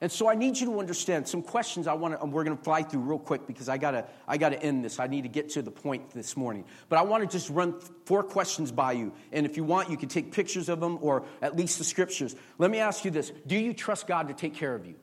And 0.00 0.10
so 0.10 0.28
I 0.28 0.34
need 0.34 0.58
you 0.58 0.66
to 0.66 0.80
understand 0.80 1.26
some 1.28 1.40
questions 1.40 1.86
I 1.86 1.94
want 1.94 2.20
to, 2.20 2.26
we're 2.26 2.44
going 2.44 2.56
to 2.56 2.62
fly 2.62 2.82
through 2.82 3.00
real 3.00 3.18
quick 3.18 3.46
because 3.46 3.68
I 3.68 3.78
got 3.78 3.92
to 3.92 4.04
I 4.26 4.36
got 4.36 4.50
to 4.50 4.62
end 4.62 4.84
this. 4.84 4.98
I 4.98 5.06
need 5.06 5.22
to 5.22 5.28
get 5.28 5.50
to 5.50 5.62
the 5.62 5.70
point 5.70 6.10
this 6.10 6.36
morning. 6.36 6.64
But 6.88 6.98
I 6.98 7.02
want 7.02 7.22
to 7.22 7.28
just 7.28 7.48
run 7.48 7.80
four 8.04 8.22
questions 8.22 8.72
by 8.72 8.92
you. 8.92 9.12
And 9.32 9.46
if 9.46 9.56
you 9.56 9.64
want, 9.64 9.90
you 9.90 9.96
can 9.96 10.08
take 10.08 10.32
pictures 10.32 10.68
of 10.68 10.80
them 10.80 10.98
or 11.00 11.24
at 11.40 11.56
least 11.56 11.78
the 11.78 11.84
scriptures. 11.84 12.34
Let 12.58 12.70
me 12.70 12.78
ask 12.78 13.04
you 13.04 13.10
this 13.10 13.32
Do 13.46 13.56
you 13.56 13.72
trust 13.72 14.06
God 14.06 14.28
to 14.28 14.34
take 14.34 14.54
care 14.54 14.74
of 14.74 14.84
you? 14.84 14.96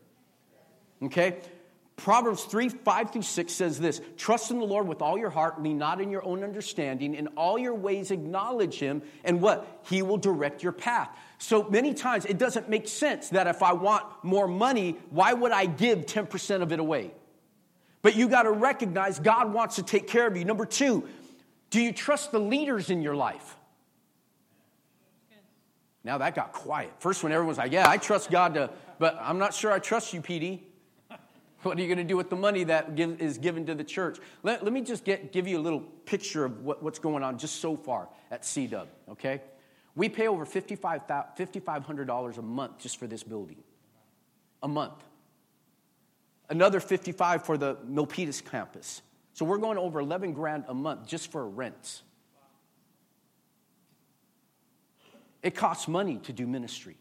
Okay? 1.03 1.37
Proverbs 1.97 2.43
3 2.45 2.69
5 2.69 3.13
through 3.13 3.21
6 3.21 3.53
says 3.53 3.79
this 3.79 4.01
Trust 4.17 4.49
in 4.49 4.59
the 4.59 4.65
Lord 4.65 4.87
with 4.87 5.01
all 5.01 5.17
your 5.17 5.29
heart, 5.29 5.61
lean 5.61 5.77
not 5.77 6.01
in 6.01 6.09
your 6.09 6.25
own 6.25 6.43
understanding. 6.43 7.13
In 7.13 7.27
all 7.29 7.59
your 7.59 7.75
ways, 7.75 8.11
acknowledge 8.11 8.79
him, 8.79 9.01
and 9.23 9.41
what? 9.41 9.81
He 9.87 10.01
will 10.01 10.17
direct 10.17 10.63
your 10.63 10.71
path. 10.71 11.09
So 11.37 11.63
many 11.63 11.93
times 11.93 12.25
it 12.25 12.37
doesn't 12.37 12.69
make 12.69 12.87
sense 12.87 13.29
that 13.29 13.47
if 13.47 13.61
I 13.61 13.73
want 13.73 14.05
more 14.23 14.47
money, 14.47 14.97
why 15.09 15.33
would 15.33 15.51
I 15.51 15.65
give 15.65 16.05
10% 16.05 16.61
of 16.61 16.71
it 16.71 16.79
away? 16.79 17.11
But 18.01 18.15
you 18.15 18.27
got 18.27 18.43
to 18.43 18.51
recognize 18.51 19.19
God 19.19 19.53
wants 19.53 19.75
to 19.75 19.83
take 19.83 20.07
care 20.07 20.25
of 20.25 20.35
you. 20.35 20.43
Number 20.43 20.65
two, 20.65 21.07
do 21.69 21.79
you 21.79 21.93
trust 21.93 22.31
the 22.31 22.39
leaders 22.39 22.89
in 22.89 23.01
your 23.01 23.15
life? 23.15 23.57
Now 26.03 26.17
that 26.17 26.33
got 26.33 26.51
quiet. 26.51 26.91
First, 26.97 27.21
when 27.21 27.31
everyone 27.31 27.49
was 27.49 27.57
like, 27.59 27.71
Yeah, 27.71 27.87
I 27.87 27.97
trust 27.97 28.31
God 28.31 28.55
to, 28.55 28.71
but 28.97 29.17
I'm 29.21 29.37
not 29.37 29.53
sure 29.53 29.71
I 29.71 29.79
trust 29.79 30.13
you, 30.13 30.21
PD. 30.21 30.61
What 31.63 31.77
are 31.77 31.81
you 31.81 31.87
going 31.87 31.99
to 31.99 32.03
do 32.03 32.17
with 32.17 32.31
the 32.31 32.35
money 32.35 32.63
that 32.65 32.95
give, 32.95 33.21
is 33.21 33.37
given 33.37 33.67
to 33.67 33.75
the 33.75 33.83
church? 33.83 34.17
Let, 34.41 34.63
let 34.63 34.73
me 34.73 34.81
just 34.81 35.03
get, 35.03 35.31
give 35.31 35.47
you 35.47 35.59
a 35.59 35.61
little 35.61 35.81
picture 35.81 36.43
of 36.43 36.63
what, 36.63 36.81
what's 36.81 36.97
going 36.97 37.21
on 37.23 37.37
just 37.37 37.57
so 37.57 37.75
far 37.75 38.09
at 38.31 38.41
CW, 38.41 38.87
okay? 39.11 39.41
We 39.95 40.09
pay 40.09 40.27
over 40.27 40.43
$5,500 40.45 42.37
a 42.37 42.41
month 42.41 42.79
just 42.79 42.97
for 42.97 43.05
this 43.05 43.21
building. 43.21 43.57
A 44.63 44.67
month. 44.67 45.03
Another 46.49 46.79
55 46.79 47.45
for 47.45 47.57
the 47.57 47.75
Milpitas 47.87 48.43
campus. 48.43 49.03
So 49.33 49.45
we're 49.45 49.59
going 49.59 49.77
over 49.77 49.99
11 49.99 50.33
grand 50.33 50.65
a 50.67 50.73
month 50.73 51.07
just 51.07 51.31
for 51.31 51.47
rents. 51.47 52.01
It 55.43 55.55
costs 55.55 55.87
money 55.87 56.17
to 56.23 56.33
do 56.33 56.47
ministry. 56.47 56.97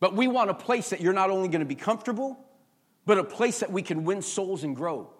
But 0.00 0.14
we 0.14 0.28
want 0.28 0.50
a 0.50 0.54
place 0.54 0.90
that 0.90 1.00
you're 1.00 1.12
not 1.12 1.30
only 1.30 1.48
going 1.48 1.60
to 1.60 1.66
be 1.66 1.74
comfortable, 1.74 2.38
but 3.10 3.18
a 3.18 3.24
place 3.24 3.58
that 3.58 3.72
we 3.72 3.82
can 3.82 4.04
win 4.04 4.22
souls 4.22 4.62
and 4.62 4.76
grow. 4.76 5.10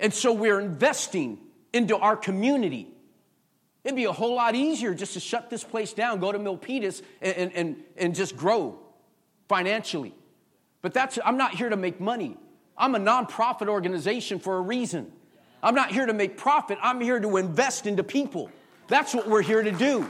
And 0.00 0.12
so 0.12 0.32
we're 0.32 0.58
investing 0.58 1.38
into 1.72 1.96
our 1.96 2.16
community. 2.16 2.88
It'd 3.84 3.94
be 3.94 4.06
a 4.06 4.12
whole 4.12 4.34
lot 4.34 4.56
easier 4.56 4.92
just 4.92 5.12
to 5.12 5.20
shut 5.20 5.48
this 5.48 5.62
place 5.62 5.92
down, 5.92 6.18
go 6.18 6.32
to 6.32 6.40
Milpitas, 6.40 7.02
and, 7.20 7.52
and, 7.52 7.76
and 7.96 8.16
just 8.16 8.36
grow 8.36 8.80
financially. 9.48 10.12
But 10.80 10.92
that's, 10.92 11.20
I'm 11.24 11.36
not 11.36 11.54
here 11.54 11.68
to 11.68 11.76
make 11.76 12.00
money. 12.00 12.36
I'm 12.76 12.96
a 12.96 12.98
nonprofit 12.98 13.68
organization 13.68 14.40
for 14.40 14.56
a 14.56 14.60
reason. 14.60 15.12
I'm 15.62 15.76
not 15.76 15.92
here 15.92 16.06
to 16.06 16.12
make 16.12 16.36
profit, 16.36 16.78
I'm 16.82 17.00
here 17.00 17.20
to 17.20 17.36
invest 17.36 17.86
into 17.86 18.02
people. 18.02 18.50
That's 18.88 19.14
what 19.14 19.28
we're 19.28 19.42
here 19.42 19.62
to 19.62 19.70
do. 19.70 20.08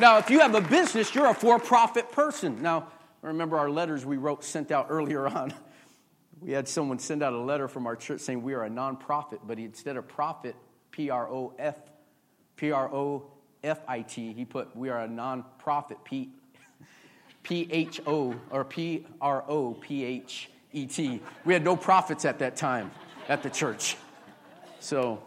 Now, 0.00 0.16
if 0.16 0.30
you 0.30 0.40
have 0.40 0.54
a 0.54 0.62
business, 0.62 1.14
you're 1.14 1.28
a 1.28 1.34
for 1.34 1.58
profit 1.58 2.12
person. 2.12 2.62
Now, 2.62 2.88
remember 3.22 3.58
our 3.58 3.70
letters 3.70 4.04
we 4.04 4.16
wrote, 4.16 4.44
sent 4.44 4.70
out 4.70 4.86
earlier 4.90 5.26
on. 5.26 5.52
We 6.38 6.52
had 6.52 6.68
someone 6.68 6.98
send 6.98 7.22
out 7.22 7.32
a 7.32 7.38
letter 7.38 7.66
from 7.66 7.86
our 7.86 7.96
church 7.96 8.20
saying 8.20 8.42
we 8.42 8.52
are 8.52 8.64
a 8.64 8.68
nonprofit, 8.68 9.38
but 9.46 9.58
instead 9.58 9.96
of 9.96 10.06
profit, 10.06 10.54
P 10.90 11.08
R 11.08 11.26
O 11.30 11.54
F, 11.58 11.76
P 12.56 12.72
R 12.72 12.92
O 12.94 13.30
F 13.64 13.80
I 13.88 14.02
T, 14.02 14.34
he 14.34 14.44
put 14.44 14.76
we 14.76 14.90
are 14.90 15.02
a 15.02 15.08
nonprofit, 15.08 15.96
P 16.04 16.28
P 17.42 17.66
H 17.70 18.02
O 18.06 18.34
or 18.50 18.64
P 18.64 19.06
R 19.18 19.44
O 19.48 19.72
P 19.72 20.04
H 20.04 20.50
E 20.72 20.86
T. 20.86 21.22
We 21.46 21.54
had 21.54 21.64
no 21.64 21.74
profits 21.74 22.26
at 22.26 22.40
that 22.40 22.56
time 22.56 22.90
at 23.28 23.42
the 23.42 23.48
church. 23.48 23.96
So 24.78 25.22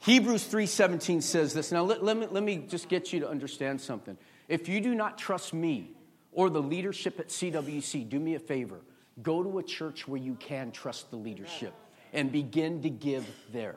Hebrews 0.00 0.46
3:17 0.46 1.22
says 1.22 1.52
this. 1.52 1.72
Now 1.72 1.82
let, 1.82 2.02
let, 2.02 2.16
me, 2.16 2.26
let 2.30 2.42
me 2.42 2.58
just 2.58 2.88
get 2.88 3.12
you 3.12 3.20
to 3.20 3.28
understand 3.28 3.80
something. 3.80 4.16
If 4.48 4.68
you 4.68 4.80
do 4.80 4.94
not 4.94 5.18
trust 5.18 5.52
me, 5.52 5.95
or 6.36 6.50
the 6.50 6.62
leadership 6.62 7.18
at 7.18 7.28
CWC, 7.28 8.08
do 8.08 8.20
me 8.20 8.34
a 8.34 8.38
favor. 8.38 8.80
Go 9.22 9.42
to 9.42 9.58
a 9.58 9.62
church 9.62 10.06
where 10.06 10.20
you 10.20 10.34
can 10.34 10.70
trust 10.70 11.10
the 11.10 11.16
leadership 11.16 11.72
and 12.12 12.30
begin 12.30 12.82
to 12.82 12.90
give 12.90 13.26
there. 13.52 13.76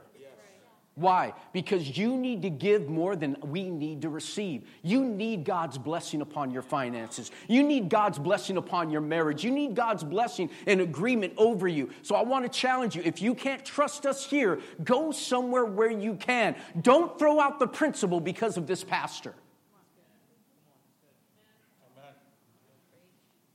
Why? 0.95 1.33
Because 1.53 1.97
you 1.97 2.17
need 2.17 2.41
to 2.41 2.49
give 2.49 2.89
more 2.89 3.15
than 3.15 3.37
we 3.41 3.69
need 3.69 4.01
to 4.01 4.09
receive. 4.09 4.67
You 4.83 5.05
need 5.05 5.45
God's 5.45 5.77
blessing 5.77 6.19
upon 6.19 6.51
your 6.51 6.61
finances. 6.61 7.31
You 7.47 7.63
need 7.63 7.87
God's 7.87 8.19
blessing 8.19 8.57
upon 8.57 8.89
your 8.89 8.99
marriage. 8.99 9.41
You 9.41 9.51
need 9.51 9.75
God's 9.75 10.03
blessing 10.03 10.49
and 10.67 10.81
agreement 10.81 11.35
over 11.37 11.69
you. 11.69 11.91
So 12.01 12.15
I 12.15 12.23
want 12.23 12.43
to 12.43 12.49
challenge 12.49 12.97
you 12.97 13.01
if 13.05 13.21
you 13.21 13.33
can't 13.33 13.63
trust 13.63 14.05
us 14.05 14.25
here, 14.25 14.59
go 14.83 15.13
somewhere 15.13 15.63
where 15.63 15.91
you 15.91 16.15
can. 16.15 16.57
Don't 16.81 17.17
throw 17.17 17.39
out 17.39 17.59
the 17.59 17.67
principle 17.67 18.19
because 18.19 18.57
of 18.57 18.67
this 18.67 18.83
pastor. 18.83 19.33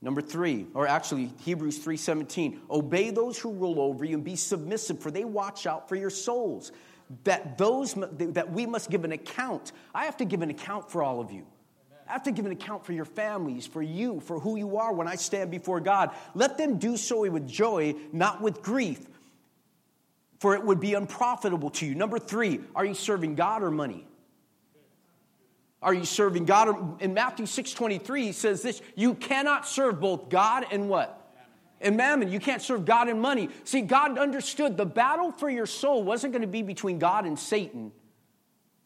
Number 0.05 0.21
three, 0.21 0.67
or 0.75 0.87
actually 0.87 1.33
Hebrews 1.41 1.79
3:17, 1.79 2.61
obey 2.71 3.09
those 3.09 3.39
who 3.39 3.51
rule 3.51 3.81
over 3.81 4.05
you 4.05 4.17
and 4.17 4.23
be 4.23 4.37
submissive, 4.37 5.01
for 5.01 5.11
they 5.11 5.25
watch 5.25 5.67
out 5.67 5.89
for 5.89 5.97
your 5.97 6.11
souls. 6.11 6.73
That 7.25 7.57
those 7.57 7.95
that 7.95 8.53
we 8.53 8.67
must 8.67 8.91
give 8.91 9.05
an 9.05 9.13
account. 9.13 9.73
I 9.95 10.05
have 10.05 10.19
to 10.19 10.27
give 10.27 10.43
an 10.43 10.51
account 10.51 10.91
for 10.91 11.03
all 11.03 11.21
of 11.21 11.33
you. 11.33 11.47
I 12.07 12.13
have 12.13 12.25
to 12.25 12.33
give 12.33 12.45
an 12.45 12.53
account 12.53 12.85
for 12.85 12.93
your 12.93 13.07
families, 13.07 13.67
for 13.67 13.81
you, 13.81 14.21
for 14.21 14.39
who 14.39 14.57
you 14.57 14.77
are 14.77 14.93
when 14.93 15.09
I 15.09 15.15
stand 15.15 15.51
before 15.51 15.81
God. 15.81 16.11
Let 16.35 16.59
them 16.59 16.77
do 16.77 16.99
so 16.99 17.29
with 17.31 17.49
joy, 17.49 17.95
not 18.13 18.43
with 18.43 18.61
grief, 18.61 19.01
for 20.39 20.55
it 20.55 20.63
would 20.63 20.81
be 20.81 20.93
unprofitable 20.93 21.71
to 21.71 21.87
you. 21.87 21.95
Number 21.95 22.19
three, 22.19 22.61
are 22.77 22.85
you 22.85 22.93
serving 22.93 23.37
God 23.37 23.63
or 23.63 23.71
money? 23.71 24.07
Are 25.85 25.93
you 25.93 26.07
serving 26.07 26.47
God? 26.47 27.03
In 27.03 27.13
Matthew 27.13 27.45
6:23, 27.45 28.23
he 28.23 28.33
says 28.33 28.63
this, 28.63 28.81
you 28.97 29.15
cannot 29.15 29.69
serve 29.69 30.01
both 30.01 30.31
God 30.31 30.65
and 30.73 30.89
what? 30.89 31.21
And 31.79 31.99
mammon. 31.99 32.33
You 32.33 32.41
can't 32.41 32.63
serve 32.63 32.87
God 32.87 33.09
and 33.09 33.21
money. 33.21 33.51
See, 33.65 33.83
God 33.83 34.17
understood 34.17 34.79
the 34.79 34.87
battle 34.87 35.31
for 35.31 35.51
your 35.51 35.67
soul 35.67 36.03
wasn't 36.03 36.33
going 36.33 36.41
to 36.41 36.49
be 36.49 36.63
between 36.63 36.99
God 36.99 37.27
and 37.27 37.39
Satan. 37.39 37.93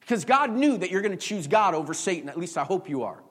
Because 0.00 0.24
God 0.24 0.50
knew 0.50 0.76
that 0.76 0.90
you're 0.90 1.02
going 1.02 1.16
to 1.16 1.24
choose 1.24 1.46
God 1.46 1.74
over 1.74 1.94
Satan. 1.94 2.28
At 2.28 2.36
least 2.36 2.58
I 2.58 2.64
hope 2.64 2.88
you 2.88 3.04
are. 3.04 3.22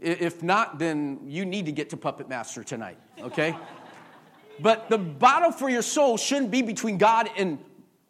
If 0.00 0.42
not, 0.42 0.80
then 0.80 1.20
you 1.26 1.46
need 1.46 1.66
to 1.66 1.72
get 1.72 1.90
to 1.90 1.96
Puppet 1.96 2.28
Master 2.28 2.64
tonight, 2.64 2.98
okay? 3.20 3.56
but 4.60 4.90
the 4.90 4.98
battle 4.98 5.52
for 5.52 5.70
your 5.70 5.82
soul 5.82 6.16
shouldn't 6.16 6.50
be 6.50 6.62
between 6.62 6.98
God 6.98 7.30
and 7.36 7.58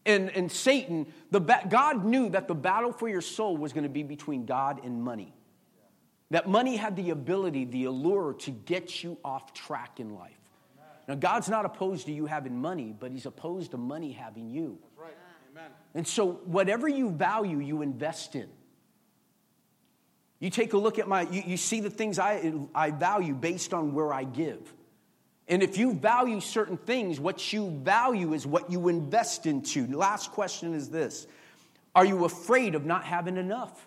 and, 0.06 0.30
and 0.30 0.52
Satan, 0.52 1.06
the 1.30 1.40
ba- 1.40 1.66
God 1.68 2.04
knew 2.04 2.28
that 2.30 2.48
the 2.48 2.54
battle 2.54 2.92
for 2.92 3.08
your 3.08 3.20
soul 3.20 3.56
was 3.56 3.72
going 3.72 3.84
to 3.84 3.90
be 3.90 4.02
between 4.02 4.44
God 4.44 4.84
and 4.84 5.02
money. 5.02 5.32
That 6.30 6.48
money 6.48 6.76
had 6.76 6.96
the 6.96 7.10
ability, 7.10 7.64
the 7.64 7.84
allure 7.84 8.34
to 8.40 8.50
get 8.50 9.02
you 9.02 9.18
off 9.24 9.52
track 9.54 10.00
in 10.00 10.14
life. 10.14 10.32
Now, 11.06 11.14
God's 11.14 11.48
not 11.48 11.64
opposed 11.64 12.06
to 12.06 12.12
you 12.12 12.26
having 12.26 12.60
money, 12.60 12.94
but 12.98 13.12
He's 13.12 13.26
opposed 13.26 13.72
to 13.72 13.76
money 13.76 14.12
having 14.12 14.50
you. 14.50 14.78
That's 14.82 14.98
right. 14.98 15.16
Amen. 15.52 15.70
And 15.94 16.08
so, 16.08 16.32
whatever 16.44 16.88
you 16.88 17.10
value, 17.10 17.60
you 17.60 17.82
invest 17.82 18.34
in. 18.34 18.48
You 20.40 20.50
take 20.50 20.72
a 20.72 20.78
look 20.78 20.98
at 20.98 21.08
my, 21.08 21.22
you, 21.22 21.42
you 21.46 21.56
see 21.56 21.80
the 21.80 21.90
things 21.90 22.18
I, 22.18 22.52
I 22.74 22.90
value 22.90 23.34
based 23.34 23.72
on 23.72 23.94
where 23.94 24.12
I 24.12 24.24
give. 24.24 24.72
And 25.46 25.62
if 25.62 25.76
you 25.76 25.92
value 25.92 26.40
certain 26.40 26.76
things, 26.76 27.20
what 27.20 27.52
you 27.52 27.70
value 27.70 28.32
is 28.32 28.46
what 28.46 28.70
you 28.70 28.88
invest 28.88 29.46
into. 29.46 29.86
Last 29.86 30.32
question 30.32 30.74
is 30.74 30.88
this 30.88 31.26
Are 31.94 32.04
you 32.04 32.24
afraid 32.24 32.74
of 32.74 32.84
not 32.86 33.04
having 33.04 33.36
enough? 33.36 33.86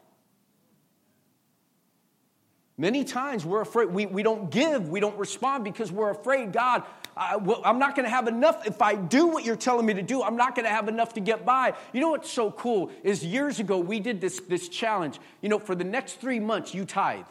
Many 2.80 3.04
times 3.04 3.44
we're 3.44 3.62
afraid, 3.62 3.90
we, 3.90 4.06
we 4.06 4.22
don't 4.22 4.52
give, 4.52 4.88
we 4.90 5.00
don't 5.00 5.18
respond 5.18 5.64
because 5.64 5.92
we're 5.92 6.12
afraid, 6.12 6.54
God, 6.54 6.84
I, 7.16 7.38
well, 7.38 7.60
I'm 7.66 7.80
not 7.80 7.96
going 7.96 8.04
to 8.04 8.10
have 8.12 8.28
enough. 8.28 8.68
If 8.68 8.84
I 8.84 8.94
do 8.94 9.26
what 9.26 9.44
you're 9.44 9.56
telling 9.56 9.88
me 9.88 9.96
to 9.96 10.04
do, 10.04 10.22
I'm 10.22 10.38
not 10.38 10.54
going 10.54 10.66
to 10.66 10.72
have 10.72 10.88
enough 10.88 11.16
to 11.16 11.20
get 11.20 11.44
by. 11.44 11.74
You 11.92 12.02
know 12.02 12.12
what's 12.12 12.32
so 12.32 12.52
cool 12.52 12.92
is 13.04 13.26
years 13.26 13.60
ago 13.60 13.80
we 13.80 14.00
did 14.00 14.22
this, 14.22 14.40
this 14.42 14.70
challenge. 14.70 15.20
You 15.42 15.50
know, 15.50 15.58
for 15.58 15.74
the 15.74 15.84
next 15.84 16.22
three 16.22 16.40
months, 16.40 16.76
you 16.76 16.86
tithe. 16.86 17.26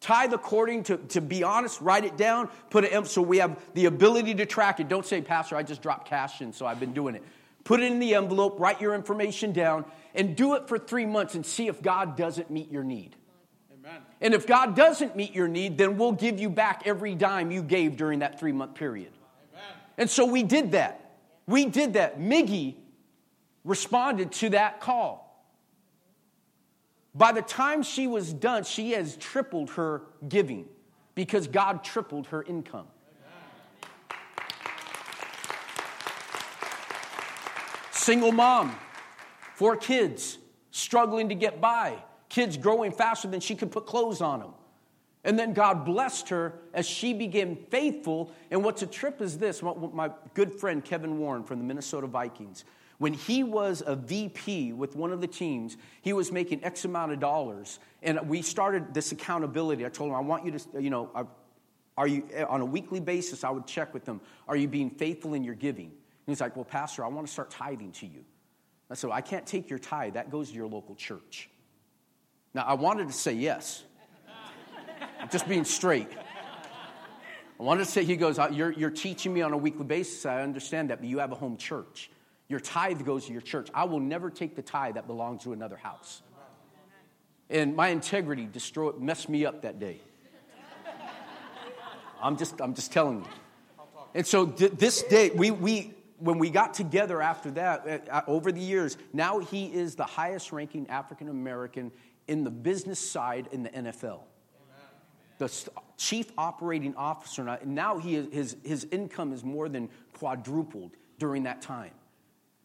Tithe 0.00 0.32
according 0.32 0.84
to, 0.84 0.98
to 0.98 1.20
be 1.20 1.42
honest, 1.42 1.80
write 1.80 2.04
it 2.04 2.16
down, 2.16 2.48
put 2.70 2.84
it 2.84 2.92
in 2.92 3.04
so 3.06 3.22
we 3.22 3.38
have 3.38 3.58
the 3.74 3.86
ability 3.86 4.34
to 4.36 4.46
track 4.46 4.78
it. 4.78 4.88
Don't 4.88 5.06
say, 5.06 5.20
Pastor, 5.20 5.56
I 5.56 5.62
just 5.62 5.82
dropped 5.82 6.08
cash 6.08 6.40
in, 6.42 6.52
so 6.52 6.66
I've 6.66 6.80
been 6.80 6.92
doing 6.92 7.14
it. 7.14 7.22
Put 7.64 7.80
it 7.80 7.90
in 7.90 7.98
the 7.98 8.14
envelope, 8.14 8.60
write 8.60 8.80
your 8.80 8.94
information 8.94 9.52
down, 9.52 9.84
and 10.14 10.36
do 10.36 10.54
it 10.54 10.68
for 10.68 10.78
three 10.78 11.06
months 11.06 11.34
and 11.34 11.44
see 11.44 11.66
if 11.66 11.82
God 11.82 12.16
doesn't 12.16 12.50
meet 12.50 12.70
your 12.70 12.84
need. 12.84 13.16
Amen. 13.72 14.00
And 14.20 14.34
if 14.34 14.46
God 14.46 14.76
doesn't 14.76 15.16
meet 15.16 15.34
your 15.34 15.48
need, 15.48 15.76
then 15.76 15.96
we'll 15.96 16.12
give 16.12 16.38
you 16.38 16.50
back 16.50 16.82
every 16.84 17.14
dime 17.14 17.50
you 17.50 17.62
gave 17.62 17.96
during 17.96 18.20
that 18.20 18.38
three 18.38 18.52
month 18.52 18.74
period. 18.74 19.10
Amen. 19.52 19.64
And 19.98 20.10
so 20.10 20.26
we 20.26 20.42
did 20.44 20.72
that. 20.72 21.16
We 21.46 21.66
did 21.66 21.94
that. 21.94 22.20
Miggy 22.20 22.76
responded 23.64 24.30
to 24.32 24.50
that 24.50 24.80
call. 24.80 25.25
By 27.16 27.32
the 27.32 27.42
time 27.42 27.82
she 27.82 28.06
was 28.06 28.32
done, 28.32 28.64
she 28.64 28.92
has 28.92 29.16
tripled 29.16 29.70
her 29.70 30.02
giving 30.28 30.66
because 31.14 31.46
God 31.46 31.82
tripled 31.82 32.26
her 32.28 32.42
income. 32.42 32.86
Single 37.90 38.32
mom, 38.32 38.76
four 39.54 39.76
kids, 39.76 40.38
struggling 40.70 41.30
to 41.30 41.34
get 41.34 41.60
by, 41.60 41.96
kids 42.28 42.58
growing 42.58 42.92
faster 42.92 43.26
than 43.28 43.40
she 43.40 43.56
could 43.56 43.72
put 43.72 43.86
clothes 43.86 44.20
on 44.20 44.40
them. 44.40 44.52
And 45.24 45.36
then 45.38 45.54
God 45.54 45.84
blessed 45.84 46.28
her 46.28 46.60
as 46.72 46.86
she 46.86 47.12
became 47.12 47.56
faithful. 47.56 48.30
And 48.50 48.62
what's 48.62 48.82
a 48.82 48.86
trip 48.86 49.20
is 49.20 49.38
this 49.38 49.60
my 49.62 50.10
good 50.34 50.52
friend 50.52 50.84
Kevin 50.84 51.18
Warren 51.18 51.42
from 51.42 51.58
the 51.58 51.64
Minnesota 51.64 52.06
Vikings. 52.06 52.64
When 52.98 53.12
he 53.12 53.44
was 53.44 53.82
a 53.86 53.94
VP 53.94 54.72
with 54.72 54.96
one 54.96 55.12
of 55.12 55.20
the 55.20 55.26
teams, 55.26 55.76
he 56.00 56.12
was 56.12 56.32
making 56.32 56.64
X 56.64 56.84
amount 56.84 57.12
of 57.12 57.20
dollars. 57.20 57.78
And 58.02 58.28
we 58.28 58.40
started 58.42 58.94
this 58.94 59.12
accountability. 59.12 59.84
I 59.84 59.90
told 59.90 60.10
him, 60.10 60.16
I 60.16 60.20
want 60.20 60.46
you 60.46 60.52
to, 60.52 60.82
you 60.82 60.90
know, 60.90 61.28
are 61.98 62.08
you, 62.08 62.24
on 62.48 62.60
a 62.60 62.64
weekly 62.64 63.00
basis, 63.00 63.44
I 63.44 63.50
would 63.50 63.66
check 63.66 63.92
with 63.92 64.04
them, 64.04 64.20
are 64.48 64.56
you 64.56 64.68
being 64.68 64.90
faithful 64.90 65.34
in 65.34 65.44
your 65.44 65.54
giving? 65.54 65.86
And 65.86 66.32
he's 66.32 66.40
like, 66.40 66.56
well, 66.56 66.64
Pastor, 66.64 67.04
I 67.04 67.08
want 67.08 67.26
to 67.26 67.32
start 67.32 67.50
tithing 67.50 67.92
to 67.92 68.06
you. 68.06 68.24
I 68.90 68.94
said, 68.94 69.10
I 69.10 69.20
can't 69.20 69.46
take 69.46 69.68
your 69.68 69.78
tithe. 69.78 70.14
That 70.14 70.30
goes 70.30 70.50
to 70.50 70.54
your 70.54 70.68
local 70.68 70.94
church. 70.94 71.50
Now, 72.54 72.64
I 72.64 72.74
wanted 72.74 73.08
to 73.08 73.12
say 73.12 73.32
yes. 73.32 73.82
I'm 75.20 75.28
just 75.28 75.48
being 75.48 75.64
straight. 75.64 76.08
I 77.58 77.62
wanted 77.62 77.84
to 77.84 77.90
say, 77.90 78.04
he 78.04 78.16
goes, 78.16 78.38
uh, 78.38 78.48
you're, 78.52 78.72
you're 78.72 78.90
teaching 78.90 79.32
me 79.32 79.42
on 79.42 79.52
a 79.52 79.56
weekly 79.56 79.84
basis. 79.84 80.26
I 80.26 80.42
understand 80.42 80.90
that, 80.90 81.00
but 81.00 81.08
you 81.08 81.18
have 81.18 81.32
a 81.32 81.34
home 81.34 81.56
church. 81.56 82.10
Your 82.48 82.60
tithe 82.60 83.04
goes 83.04 83.26
to 83.26 83.32
your 83.32 83.40
church. 83.40 83.68
I 83.74 83.84
will 83.84 84.00
never 84.00 84.30
take 84.30 84.54
the 84.54 84.62
tithe 84.62 84.94
that 84.94 85.06
belongs 85.06 85.42
to 85.44 85.52
another 85.52 85.76
house. 85.76 86.22
And 87.48 87.76
my 87.76 87.88
integrity 87.88 88.46
destroyed, 88.46 89.00
messed 89.00 89.28
me 89.28 89.44
up 89.46 89.62
that 89.62 89.78
day. 89.78 90.00
I'm 92.22 92.36
just, 92.36 92.60
I'm 92.60 92.74
just 92.74 92.92
telling 92.92 93.20
you. 93.20 93.30
And 94.14 94.26
so 94.26 94.46
th- 94.46 94.72
this 94.72 95.02
day, 95.02 95.30
we, 95.30 95.50
we, 95.50 95.94
when 96.18 96.38
we 96.38 96.50
got 96.50 96.74
together 96.74 97.20
after 97.20 97.50
that, 97.52 98.08
uh, 98.10 98.22
over 98.26 98.50
the 98.50 98.60
years, 98.60 98.96
now 99.12 99.38
he 99.38 99.66
is 99.66 99.94
the 99.94 100.04
highest 100.04 100.52
ranking 100.52 100.88
African 100.88 101.28
American 101.28 101.92
in 102.26 102.42
the 102.42 102.50
business 102.50 102.98
side 102.98 103.48
in 103.52 103.62
the 103.62 103.70
NFL. 103.70 104.20
The 105.38 105.52
chief 105.98 106.32
operating 106.38 106.96
officer, 106.96 107.58
now 107.66 107.98
he 107.98 108.16
is, 108.16 108.28
his, 108.32 108.56
his 108.64 108.86
income 108.90 109.34
is 109.34 109.44
more 109.44 109.68
than 109.68 109.90
quadrupled 110.14 110.92
during 111.18 111.42
that 111.42 111.60
time. 111.60 111.90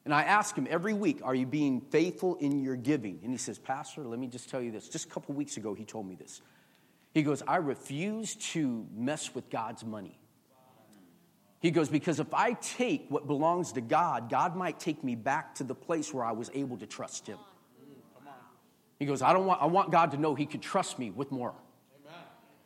And 0.04 0.14
I 0.14 0.24
ask 0.24 0.56
him 0.56 0.68
every 0.70 0.94
week, 0.94 1.22
Are 1.24 1.36
you 1.36 1.46
being 1.46 1.82
faithful 1.82 2.36
in 2.36 2.64
your 2.64 2.76
giving? 2.76 3.20
And 3.24 3.32
he 3.32 3.38
says, 3.38 3.60
Pastor, 3.60 4.04
let 4.04 4.20
me 4.20 4.28
just 4.28 4.50
tell 4.50 4.62
you 4.62 4.72
this. 4.72 4.90
Just 4.90 5.06
a 5.06 5.10
couple 5.10 5.36
weeks 5.36 5.58
ago, 5.58 5.74
he 5.74 5.86
told 5.86 6.08
me 6.08 6.16
this. 6.16 6.42
He 7.14 7.24
goes, 7.24 7.44
I 7.48 7.58
refuse 7.58 8.36
to 8.36 8.88
mess 8.96 9.36
with 9.36 9.50
God's 9.50 9.84
money. 9.84 10.18
He 11.60 11.70
goes, 11.70 11.90
Because 11.90 12.20
if 12.20 12.34
I 12.34 12.54
take 12.54 13.06
what 13.10 13.28
belongs 13.28 13.74
to 13.74 13.82
God, 13.82 14.30
God 14.30 14.56
might 14.56 14.80
take 14.80 15.04
me 15.04 15.16
back 15.16 15.56
to 15.56 15.64
the 15.64 15.76
place 15.76 16.14
where 16.14 16.26
I 16.26 16.32
was 16.32 16.50
able 16.54 16.78
to 16.78 16.88
trust 16.88 17.28
Him. 17.28 17.38
He 18.98 19.06
goes, 19.06 19.22
I, 19.22 19.34
don't 19.34 19.46
want, 19.46 19.62
I 19.62 19.66
want 19.66 19.92
God 19.92 20.12
to 20.12 20.18
know 20.18 20.36
He 20.36 20.46
could 20.46 20.62
trust 20.62 20.98
me 20.98 21.12
with 21.12 21.32
more. 21.32 21.54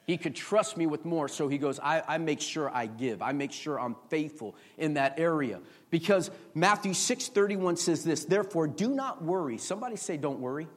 He 0.06 0.18
could 0.18 0.36
trust 0.36 0.78
me 0.78 0.86
with 0.86 1.04
more. 1.04 1.28
So 1.28 1.48
he 1.48 1.58
goes, 1.58 1.80
I, 1.80 2.04
I, 2.08 2.18
make 2.20 2.40
sure 2.40 2.70
I 2.70 2.86
give. 2.86 3.22
I 3.22 3.32
make 3.32 3.52
sure 3.52 3.80
I'm 3.80 3.96
faithful 4.10 4.56
in 4.78 4.94
that 4.96 5.20
area. 5.20 5.62
Because 5.90 6.30
Matthew 6.54 6.94
6 6.94 7.30
31 7.30 7.78
says 7.78 8.04
this, 8.04 8.26
therefore, 8.26 8.68
do 8.68 8.90
not 8.90 9.24
worry. 9.24 9.58
Somebody 9.58 9.96
say, 9.96 10.18
don't 10.18 10.40
worry. 10.40 10.68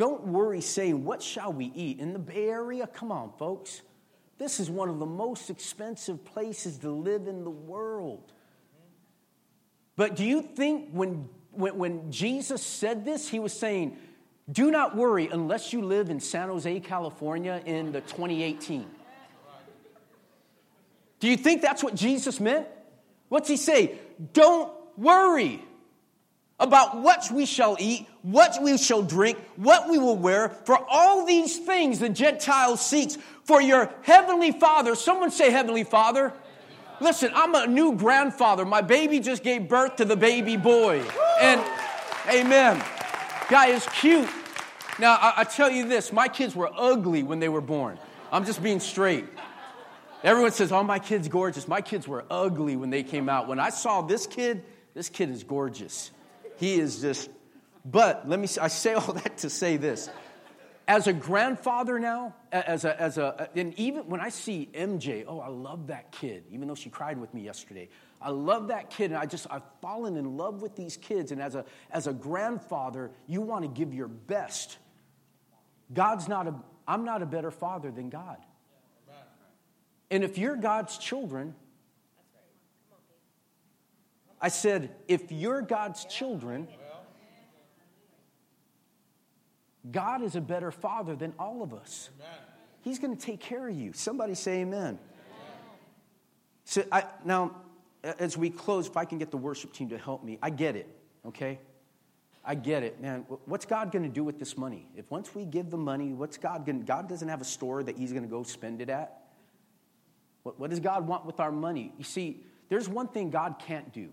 Don't 0.00 0.28
worry 0.28 0.62
saying, 0.62 1.04
What 1.04 1.22
shall 1.22 1.52
we 1.52 1.66
eat? 1.74 1.98
In 2.00 2.14
the 2.14 2.18
Bay 2.18 2.48
Area, 2.48 2.86
come 2.86 3.12
on, 3.12 3.32
folks. 3.38 3.82
This 4.38 4.58
is 4.58 4.70
one 4.70 4.88
of 4.88 4.98
the 4.98 5.04
most 5.04 5.50
expensive 5.50 6.24
places 6.24 6.78
to 6.78 6.90
live 6.90 7.26
in 7.26 7.44
the 7.44 7.50
world. 7.50 8.32
But 9.96 10.16
do 10.16 10.24
you 10.24 10.40
think 10.40 10.88
when, 10.92 11.28
when, 11.50 11.76
when 11.76 12.10
Jesus 12.10 12.62
said 12.62 13.04
this, 13.04 13.28
he 13.28 13.38
was 13.38 13.52
saying, 13.52 13.98
do 14.50 14.70
not 14.70 14.96
worry 14.96 15.28
unless 15.30 15.72
you 15.72 15.82
live 15.82 16.10
in 16.10 16.20
San 16.20 16.48
Jose, 16.48 16.80
California 16.80 17.62
in 17.64 17.92
the 17.92 18.00
2018. 18.00 18.86
Do 21.20 21.28
you 21.28 21.36
think 21.36 21.62
that's 21.62 21.84
what 21.84 21.94
Jesus 21.94 22.40
meant? 22.40 22.66
What's 23.28 23.48
he 23.48 23.56
say? 23.56 23.98
Don't 24.32 24.72
worry 24.96 25.62
about 26.58 27.00
what 27.00 27.30
we 27.30 27.46
shall 27.46 27.76
eat, 27.78 28.06
what 28.22 28.62
we 28.62 28.76
shall 28.76 29.02
drink, 29.02 29.38
what 29.56 29.88
we 29.88 29.98
will 29.98 30.16
wear, 30.16 30.48
for 30.48 30.78
all 30.88 31.24
these 31.24 31.58
things 31.58 31.98
the 31.98 32.08
Gentile 32.08 32.76
seeks. 32.76 33.16
For 33.44 33.60
your 33.60 33.90
heavenly 34.02 34.52
Father, 34.52 34.94
someone 34.94 35.30
say 35.30 35.50
heavenly 35.50 35.84
Father. 35.84 36.32
Listen, 37.00 37.32
I'm 37.34 37.54
a 37.54 37.66
new 37.66 37.96
grandfather. 37.96 38.64
My 38.64 38.82
baby 38.82 39.20
just 39.20 39.42
gave 39.42 39.68
birth 39.68 39.96
to 39.96 40.04
the 40.04 40.16
baby 40.16 40.56
boy. 40.56 41.02
And 41.40 41.60
amen. 42.28 42.82
Guy 43.48 43.68
is 43.68 43.86
cute. 43.94 44.28
Now, 45.00 45.14
I, 45.14 45.32
I 45.38 45.44
tell 45.44 45.70
you 45.70 45.88
this 45.88 46.12
my 46.12 46.28
kids 46.28 46.54
were 46.54 46.70
ugly 46.74 47.22
when 47.22 47.40
they 47.40 47.48
were 47.48 47.62
born. 47.62 47.98
I'm 48.30 48.44
just 48.44 48.62
being 48.62 48.80
straight. 48.80 49.24
Everyone 50.22 50.52
says, 50.52 50.70
Oh, 50.70 50.82
my 50.82 50.98
kid's 50.98 51.28
gorgeous. 51.28 51.66
My 51.66 51.80
kids 51.80 52.06
were 52.06 52.24
ugly 52.30 52.76
when 52.76 52.90
they 52.90 53.02
came 53.02 53.28
out. 53.28 53.48
When 53.48 53.58
I 53.58 53.70
saw 53.70 54.02
this 54.02 54.26
kid, 54.26 54.62
this 54.94 55.08
kid 55.08 55.30
is 55.30 55.44
gorgeous. 55.44 56.10
He 56.58 56.78
is 56.78 57.00
just, 57.00 57.30
but 57.84 58.28
let 58.28 58.38
me, 58.38 58.46
I 58.60 58.68
say 58.68 58.92
all 58.94 59.14
that 59.14 59.38
to 59.38 59.50
say 59.50 59.78
this. 59.78 60.10
As 60.86 61.06
a 61.06 61.12
grandfather 61.12 62.00
now, 62.00 62.34
as 62.50 62.84
a, 62.84 63.00
as 63.00 63.16
a, 63.16 63.48
and 63.54 63.78
even 63.78 64.08
when 64.08 64.20
I 64.20 64.28
see 64.28 64.68
MJ, 64.74 65.24
oh, 65.26 65.38
I 65.38 65.46
love 65.46 65.86
that 65.86 66.10
kid, 66.10 66.42
even 66.50 66.66
though 66.66 66.74
she 66.74 66.90
cried 66.90 67.16
with 67.18 67.32
me 67.32 67.42
yesterday. 67.42 67.88
I 68.20 68.30
love 68.30 68.68
that 68.68 68.90
kid, 68.90 69.12
and 69.12 69.16
I 69.16 69.24
just, 69.24 69.46
I've 69.50 69.62
fallen 69.80 70.16
in 70.16 70.36
love 70.36 70.62
with 70.62 70.74
these 70.74 70.96
kids. 70.96 71.30
And 71.30 71.40
as 71.40 71.54
a, 71.54 71.64
as 71.92 72.08
a 72.08 72.12
grandfather, 72.12 73.12
you 73.28 73.40
want 73.40 73.62
to 73.62 73.68
give 73.68 73.94
your 73.94 74.08
best 74.08 74.78
God's 75.92 76.28
not 76.28 76.46
a, 76.46 76.54
I'm 76.86 77.04
not 77.04 77.22
a 77.22 77.26
better 77.26 77.50
father 77.50 77.90
than 77.90 78.10
God. 78.10 78.38
And 80.10 80.24
if 80.24 80.38
you're 80.38 80.56
God's 80.56 80.98
children, 80.98 81.54
I 84.40 84.48
said, 84.48 84.90
if 85.06 85.30
you're 85.30 85.62
God's 85.62 86.04
children, 86.04 86.66
God 89.90 90.22
is 90.22 90.36
a 90.36 90.40
better 90.40 90.70
father 90.70 91.14
than 91.14 91.32
all 91.38 91.62
of 91.62 91.72
us. 91.72 92.10
He's 92.82 92.98
going 92.98 93.16
to 93.16 93.20
take 93.20 93.40
care 93.40 93.68
of 93.68 93.74
you. 93.74 93.92
Somebody 93.92 94.34
say 94.34 94.60
amen. 94.60 94.98
So 96.64 96.84
I, 96.90 97.04
now, 97.24 97.56
as 98.02 98.36
we 98.36 98.50
close, 98.50 98.86
if 98.86 98.96
I 98.96 99.04
can 99.04 99.18
get 99.18 99.30
the 99.30 99.36
worship 99.36 99.72
team 99.72 99.90
to 99.90 99.98
help 99.98 100.24
me, 100.24 100.38
I 100.40 100.50
get 100.50 100.76
it, 100.76 100.88
okay? 101.26 101.58
I 102.44 102.54
get 102.54 102.82
it, 102.82 103.00
man. 103.00 103.26
What's 103.44 103.66
God 103.66 103.92
going 103.92 104.02
to 104.02 104.08
do 104.08 104.24
with 104.24 104.38
this 104.38 104.56
money? 104.56 104.86
If 104.96 105.10
once 105.10 105.34
we 105.34 105.44
give 105.44 105.70
the 105.70 105.76
money, 105.76 106.12
what's 106.12 106.38
God 106.38 106.64
going 106.64 106.82
God 106.82 107.08
doesn't 107.08 107.28
have 107.28 107.40
a 107.40 107.44
store 107.44 107.82
that 107.82 107.98
he's 107.98 108.12
going 108.12 108.22
to 108.22 108.28
go 108.28 108.42
spend 108.42 108.80
it 108.80 108.88
at. 108.88 109.20
What, 110.42 110.58
what 110.58 110.70
does 110.70 110.80
God 110.80 111.06
want 111.06 111.26
with 111.26 111.38
our 111.38 111.52
money? 111.52 111.92
You 111.98 112.04
see, 112.04 112.42
there's 112.70 112.88
one 112.88 113.08
thing 113.08 113.30
God 113.30 113.56
can't 113.58 113.92
do. 113.92 114.08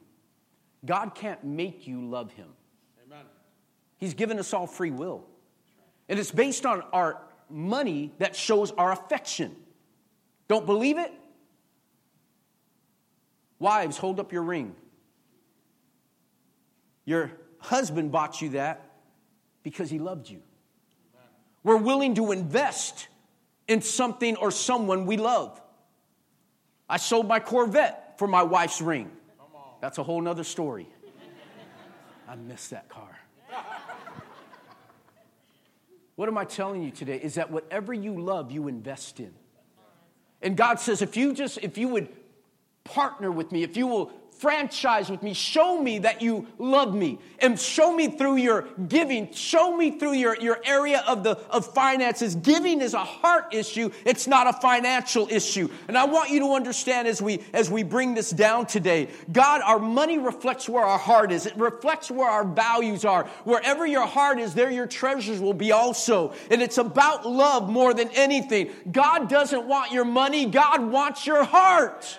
God 0.85 1.15
can't 1.15 1.43
make 1.43 1.87
you 1.87 2.05
love 2.05 2.31
him. 2.33 2.49
Amen. 3.05 3.25
He's 3.97 4.13
given 4.13 4.39
us 4.39 4.53
all 4.53 4.67
free 4.67 4.91
will. 4.91 5.23
And 6.09 6.19
it's 6.19 6.31
based 6.31 6.65
on 6.65 6.83
our 6.91 7.21
money 7.49 8.13
that 8.19 8.35
shows 8.35 8.71
our 8.71 8.91
affection. 8.91 9.55
Don't 10.47 10.65
believe 10.65 10.97
it? 10.97 11.13
Wives, 13.59 13.97
hold 13.97 14.19
up 14.19 14.31
your 14.31 14.43
ring. 14.43 14.75
Your 17.05 17.31
husband 17.67 18.12
bought 18.12 18.41
you 18.41 18.49
that 18.49 18.82
because 19.63 19.89
he 19.89 19.99
loved 19.99 20.30
you. 20.30 20.41
We're 21.63 21.77
willing 21.77 22.15
to 22.15 22.32
invest 22.32 23.08
in 23.67 23.82
something 23.82 24.38
or 24.38 24.51
someone 24.51 25.06
we 25.06 25.17
love. 25.17 25.62
I 26.89 26.97
sold 26.97 27.27
my 27.27 27.39
Corvette 27.39 28.17
for 28.17 28.27
my 28.27 28.43
wife's 28.43 28.82
ring. 28.82 29.12
That's 29.82 29.97
a 29.97 30.03
whole 30.03 30.21
nother 30.21 30.45
story. 30.45 30.88
I 32.27 32.36
miss 32.36 32.69
that 32.69 32.89
car. 32.89 33.19
What 36.15 36.30
am 36.30 36.38
I 36.38 36.45
telling 36.45 36.82
you 36.82 36.91
today? 36.91 37.19
Is 37.21 37.36
that 37.36 37.51
whatever 37.51 37.93
you 37.93 38.19
love, 38.19 38.51
you 38.51 38.67
invest 38.67 39.19
in. 39.19 39.34
And 40.41 40.56
God 40.56 40.80
says, 40.80 41.01
if 41.01 41.17
you 41.17 41.34
just, 41.34 41.60
if 41.62 41.77
you 41.77 41.89
would 41.89 42.08
partner 42.88 43.32
with 43.32 43.52
me, 43.52 43.63
if 43.63 43.78
you 43.78 43.88
will 43.88 44.12
franchise 44.39 45.10
with 45.10 45.23
me. 45.23 45.34
Show 45.34 45.82
me 45.82 46.00
that 46.00 46.21
you 46.21 46.47
love 46.58 46.93
me. 46.93 47.19
And 47.39 47.60
show 47.60 47.93
me 47.93 48.08
through 48.08 48.38
your 48.38 48.63
giving. 48.88 49.32
Show 49.34 49.76
me 49.76 49.97
through 49.97 50.13
your, 50.13 50.39
your 50.39 50.60
area 50.63 51.04
of 51.08 51.23
the 51.23 51.38
of 51.50 51.73
finances. 51.73 52.36
Giving 52.36 52.82
is 52.82 52.93
a 52.93 53.04
heart 53.04 53.54
issue. 53.54 53.91
It's 54.06 54.28
not 54.28 54.47
a 54.47 54.54
financial 54.54 55.28
issue. 55.30 55.69
And 55.88 55.97
I 55.97 56.06
want 56.06 56.30
you 56.30 56.39
to 56.41 56.54
understand 56.54 57.08
as 57.08 57.21
we 57.21 57.43
as 57.54 57.69
we 57.69 57.84
bring 57.84 58.13
this 58.13 58.30
down 58.32 58.65
today, 58.65 59.10
God, 59.32 59.62
our 59.62 59.80
money 59.80 60.17
reflects 60.17 60.67
where 60.69 60.86
our 60.86 61.00
heart 61.00 61.32
is. 61.32 61.45
It 61.45 61.58
reflects 61.58 62.10
where 62.10 62.30
our 62.30 62.45
values 62.45 63.06
are. 63.06 63.26
Wherever 63.43 63.86
your 63.86 64.06
heart 64.06 64.39
is, 64.39 64.54
there 64.54 64.71
your 64.71 64.88
treasures 64.88 65.39
will 65.39 65.54
be 65.54 65.71
also. 65.71 66.34
And 66.50 66.62
it's 66.62 66.78
about 66.78 67.28
love 67.28 67.69
more 67.69 67.93
than 67.93 68.10
anything. 68.10 68.71
God 68.91 69.30
doesn't 69.30 69.67
want 69.67 69.91
your 69.91 70.06
money, 70.06 70.45
God 70.45 70.82
wants 70.91 71.26
your 71.26 71.43
heart. 71.43 72.17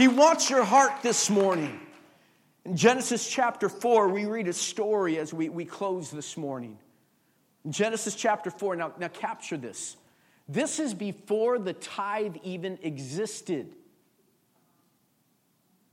He 0.00 0.08
wants 0.08 0.48
your 0.48 0.64
heart 0.64 1.02
this 1.02 1.28
morning. 1.28 1.78
In 2.64 2.74
Genesis 2.74 3.28
chapter 3.28 3.68
4, 3.68 4.08
we 4.08 4.24
read 4.24 4.48
a 4.48 4.52
story 4.54 5.18
as 5.18 5.34
we, 5.34 5.50
we 5.50 5.66
close 5.66 6.10
this 6.10 6.38
morning. 6.38 6.78
In 7.66 7.72
Genesis 7.72 8.14
chapter 8.14 8.50
4, 8.50 8.76
now, 8.76 8.94
now 8.98 9.08
capture 9.08 9.58
this. 9.58 9.98
This 10.48 10.80
is 10.80 10.94
before 10.94 11.58
the 11.58 11.74
tithe 11.74 12.36
even 12.42 12.78
existed. 12.82 13.74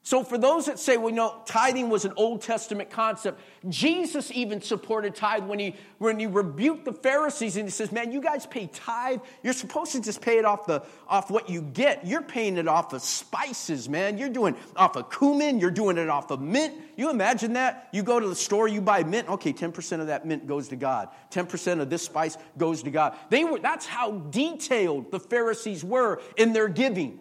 So, 0.08 0.24
for 0.24 0.38
those 0.38 0.68
that 0.68 0.80
say, 0.80 0.96
well, 0.96 1.10
you 1.10 1.18
know, 1.18 1.42
tithing 1.46 1.90
was 1.90 2.06
an 2.06 2.14
Old 2.16 2.42
Testament 2.42 2.90
concept, 2.90 3.42
Jesus 3.68 4.32
even 4.32 4.62
supported 4.62 5.16
tithe 5.16 5.44
when 5.44 5.60
he, 5.60 5.76
when 5.98 6.18
he 6.18 6.28
rebuked 6.28 6.86
the 6.86 6.94
Pharisees 6.94 7.58
and 7.58 7.66
he 7.66 7.72
says, 7.72 7.92
Man, 7.92 8.14
you 8.14 8.22
guys 8.22 8.46
pay 8.46 8.68
tithe. 8.68 9.20
You're 9.44 9.52
supposed 9.52 9.92
to 9.92 10.02
just 10.02 10.22
pay 10.22 10.38
it 10.38 10.46
off, 10.46 10.66
the, 10.66 10.82
off 11.10 11.30
what 11.30 11.50
you 11.50 11.62
get. 11.62 12.08
You're 12.08 12.22
paying 12.22 12.56
it 12.56 12.70
off 12.70 12.94
of 12.94 13.02
spices, 13.02 13.90
man. 13.90 14.18
You're 14.18 14.30
doing 14.30 14.56
off 14.78 14.96
of 14.96 15.12
cumin. 15.12 15.60
You're 15.60 15.72
doing 15.72 15.98
it 15.98 16.08
off 16.08 16.32
of 16.32 16.40
mint. 16.40 16.74
You 16.96 17.10
imagine 17.10 17.52
that? 17.54 17.90
You 17.92 18.02
go 18.02 18.18
to 18.18 18.30
the 18.30 18.34
store, 18.34 18.70
you 18.70 18.80
buy 18.80 19.04
mint. 19.04 19.28
Okay, 19.28 19.52
10% 19.52 20.00
of 20.00 20.08
that 20.08 20.26
mint 20.26 20.48
goes 20.48 20.70
to 20.70 20.78
God. 20.78 21.10
10% 21.32 21.82
of 21.82 21.90
this 21.90 22.04
spice 22.04 22.38
goes 22.58 22.82
to 22.84 22.92
God. 22.92 23.14
They 23.30 23.44
were, 23.44 23.60
that's 23.60 23.86
how 23.86 24.12
detailed 24.12 25.12
the 25.12 25.20
Pharisees 25.20 25.84
were 25.84 26.22
in 26.38 26.54
their 26.54 26.70
giving. 26.70 27.20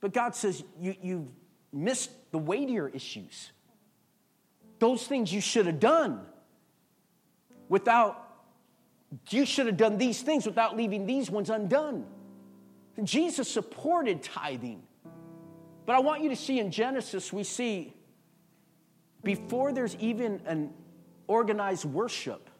But 0.00 0.14
God 0.14 0.34
says, 0.34 0.64
you, 0.80 0.94
You've 1.02 1.28
missed 1.72 2.10
the 2.30 2.38
weightier 2.38 2.88
issues. 2.88 3.52
Those 4.78 5.06
things 5.06 5.32
you 5.32 5.40
should 5.40 5.66
have 5.66 5.80
done 5.80 6.20
without, 7.68 8.24
you 9.30 9.44
should 9.44 9.66
have 9.66 9.76
done 9.76 9.98
these 9.98 10.22
things 10.22 10.46
without 10.46 10.76
leaving 10.76 11.06
these 11.06 11.30
ones 11.30 11.50
undone. 11.50 12.06
Jesus 13.02 13.48
supported 13.48 14.22
tithing. 14.22 14.82
But 15.86 15.96
I 15.96 16.00
want 16.00 16.22
you 16.22 16.28
to 16.30 16.36
see 16.36 16.58
in 16.58 16.70
Genesis, 16.70 17.32
we 17.32 17.44
see 17.44 17.94
before 19.22 19.72
there's 19.72 19.96
even 19.96 20.40
an 20.46 20.72
organized 21.26 21.84
worship, 21.84 22.50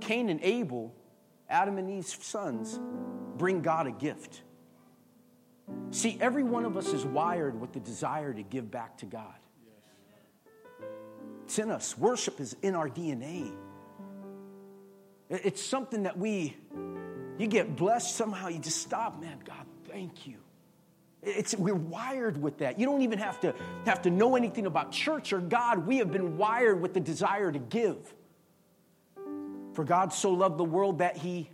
Cain 0.00 0.28
and 0.28 0.40
Abel, 0.42 0.94
Adam 1.48 1.78
and 1.78 1.90
Eve's 1.90 2.24
sons, 2.24 2.78
bring 3.36 3.62
God 3.62 3.86
a 3.86 3.92
gift. 3.92 4.42
See, 5.90 6.18
every 6.20 6.42
one 6.42 6.64
of 6.64 6.76
us 6.76 6.92
is 6.92 7.04
wired 7.04 7.60
with 7.60 7.72
the 7.72 7.80
desire 7.80 8.32
to 8.32 8.42
give 8.42 8.70
back 8.70 8.98
to 8.98 9.06
God. 9.06 9.34
It's 11.44 11.58
in 11.58 11.70
us. 11.70 11.96
Worship 11.96 12.40
is 12.40 12.56
in 12.62 12.74
our 12.74 12.88
DNA. 12.88 13.52
It's 15.28 15.62
something 15.62 16.04
that 16.04 16.18
we, 16.18 16.56
you 17.38 17.46
get 17.46 17.76
blessed 17.76 18.14
somehow, 18.14 18.48
you 18.48 18.58
just 18.58 18.82
stop, 18.82 19.20
man, 19.20 19.38
God, 19.44 19.66
thank 19.88 20.26
you. 20.26 20.36
It's, 21.22 21.56
we're 21.56 21.74
wired 21.74 22.40
with 22.40 22.58
that. 22.58 22.78
You 22.78 22.86
don't 22.86 23.02
even 23.02 23.18
have 23.18 23.40
to, 23.40 23.54
have 23.84 24.02
to 24.02 24.10
know 24.10 24.36
anything 24.36 24.66
about 24.66 24.92
church 24.92 25.32
or 25.32 25.40
God. 25.40 25.86
We 25.86 25.98
have 25.98 26.12
been 26.12 26.36
wired 26.36 26.80
with 26.80 26.94
the 26.94 27.00
desire 27.00 27.50
to 27.50 27.58
give. 27.58 27.96
For 29.72 29.84
God 29.84 30.12
so 30.12 30.30
loved 30.30 30.58
the 30.58 30.64
world 30.64 30.98
that 30.98 31.16
he, 31.16 31.50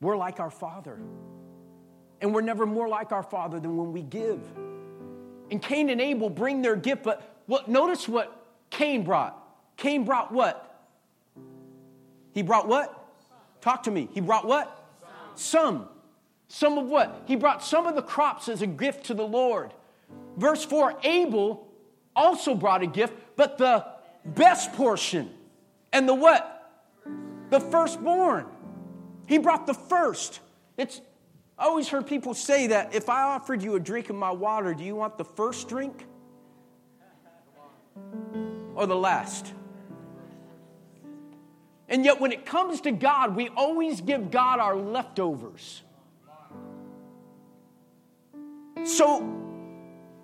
we're 0.00 0.16
like 0.16 0.40
our 0.40 0.50
Father. 0.50 0.98
And 2.20 2.34
we're 2.34 2.40
never 2.40 2.66
more 2.66 2.88
like 2.88 3.12
our 3.12 3.22
Father 3.22 3.60
than 3.60 3.76
when 3.76 3.92
we 3.92 4.02
give. 4.02 4.40
And 5.50 5.62
Cain 5.62 5.90
and 5.90 6.00
Abel 6.00 6.30
bring 6.30 6.62
their 6.62 6.76
gift, 6.76 7.02
but 7.02 7.36
what, 7.46 7.68
notice 7.68 8.08
what 8.08 8.44
Cain 8.70 9.04
brought. 9.04 9.42
Cain 9.76 10.04
brought 10.04 10.32
what? 10.32 10.62
He 12.32 12.42
brought 12.42 12.68
what? 12.68 12.92
Talk 13.60 13.84
to 13.84 13.90
me. 13.90 14.08
He 14.12 14.20
brought 14.20 14.46
what? 14.46 14.84
Some. 15.34 15.88
Some 16.48 16.78
of 16.78 16.86
what? 16.86 17.22
He 17.26 17.36
brought 17.36 17.62
some 17.62 17.86
of 17.86 17.94
the 17.94 18.02
crops 18.02 18.48
as 18.48 18.62
a 18.62 18.66
gift 18.66 19.06
to 19.06 19.14
the 19.14 19.26
Lord. 19.26 19.72
Verse 20.36 20.64
4 20.64 20.98
Abel 21.02 21.66
also 22.14 22.54
brought 22.54 22.82
a 22.82 22.86
gift, 22.86 23.14
but 23.36 23.58
the 23.58 23.84
best 24.24 24.72
portion. 24.72 25.30
And 25.92 26.08
the 26.08 26.14
what? 26.14 26.52
The 27.50 27.60
firstborn. 27.60 28.46
He 29.26 29.38
brought 29.38 29.66
the 29.66 29.74
first. 29.74 30.40
It's 30.76 31.00
I 31.58 31.64
always 31.64 31.88
heard 31.88 32.06
people 32.06 32.34
say 32.34 32.68
that 32.68 32.94
if 32.94 33.08
I 33.08 33.22
offered 33.22 33.62
you 33.62 33.76
a 33.76 33.80
drink 33.80 34.10
of 34.10 34.16
my 34.16 34.30
water, 34.30 34.74
do 34.74 34.84
you 34.84 34.94
want 34.94 35.16
the 35.16 35.24
first 35.24 35.68
drink 35.68 36.04
or 38.74 38.86
the 38.86 38.96
last? 38.96 39.52
And 41.88 42.04
yet, 42.04 42.20
when 42.20 42.32
it 42.32 42.44
comes 42.44 42.82
to 42.82 42.90
God, 42.90 43.36
we 43.36 43.48
always 43.48 44.00
give 44.00 44.30
God 44.30 44.58
our 44.58 44.76
leftovers. 44.76 45.82
So, 48.84 49.20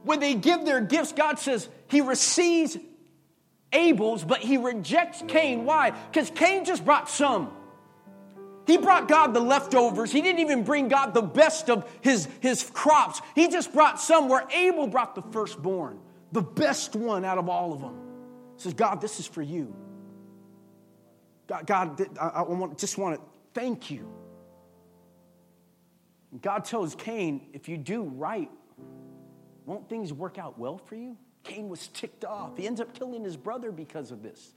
when 0.02 0.20
they 0.20 0.34
give 0.34 0.64
their 0.64 0.80
gifts, 0.80 1.12
God 1.12 1.38
says 1.38 1.68
He 1.88 2.00
receives 2.00 2.76
Abel's, 3.72 4.24
but 4.24 4.40
He 4.40 4.56
rejects 4.56 5.22
Cain. 5.28 5.64
Why? 5.64 5.90
Because 5.90 6.30
Cain 6.30 6.64
just 6.64 6.84
brought 6.84 7.08
some. 7.08 7.52
He 8.66 8.76
brought 8.78 9.08
God 9.08 9.34
the 9.34 9.40
leftovers. 9.40 10.12
He 10.12 10.22
didn't 10.22 10.40
even 10.40 10.62
bring 10.62 10.88
God 10.88 11.14
the 11.14 11.22
best 11.22 11.68
of 11.68 11.90
his, 12.00 12.28
his 12.40 12.62
crops. 12.72 13.20
He 13.34 13.48
just 13.48 13.72
brought 13.72 14.00
some 14.00 14.28
where 14.28 14.46
Abel 14.52 14.86
brought 14.86 15.14
the 15.14 15.22
firstborn, 15.22 15.98
the 16.30 16.42
best 16.42 16.94
one 16.94 17.24
out 17.24 17.38
of 17.38 17.48
all 17.48 17.72
of 17.72 17.80
them. 17.80 17.98
He 18.56 18.62
says, 18.62 18.74
God, 18.74 19.00
this 19.00 19.18
is 19.18 19.26
for 19.26 19.42
you. 19.42 19.74
God, 21.48 21.66
God 21.66 22.18
I, 22.20 22.28
I 22.28 22.42
want, 22.42 22.78
just 22.78 22.98
want 22.98 23.16
to 23.16 23.22
thank 23.52 23.90
you. 23.90 24.08
God 26.40 26.64
tells 26.64 26.94
Cain, 26.94 27.48
if 27.52 27.68
you 27.68 27.76
do 27.76 28.04
right, 28.04 28.50
won't 29.66 29.88
things 29.88 30.12
work 30.12 30.38
out 30.38 30.58
well 30.58 30.78
for 30.78 30.94
you? 30.94 31.16
Cain 31.42 31.68
was 31.68 31.88
ticked 31.88 32.24
off. 32.24 32.56
He 32.56 32.66
ends 32.66 32.80
up 32.80 32.94
killing 32.94 33.24
his 33.24 33.36
brother 33.36 33.72
because 33.72 34.10
of 34.12 34.22
this. 34.22 34.54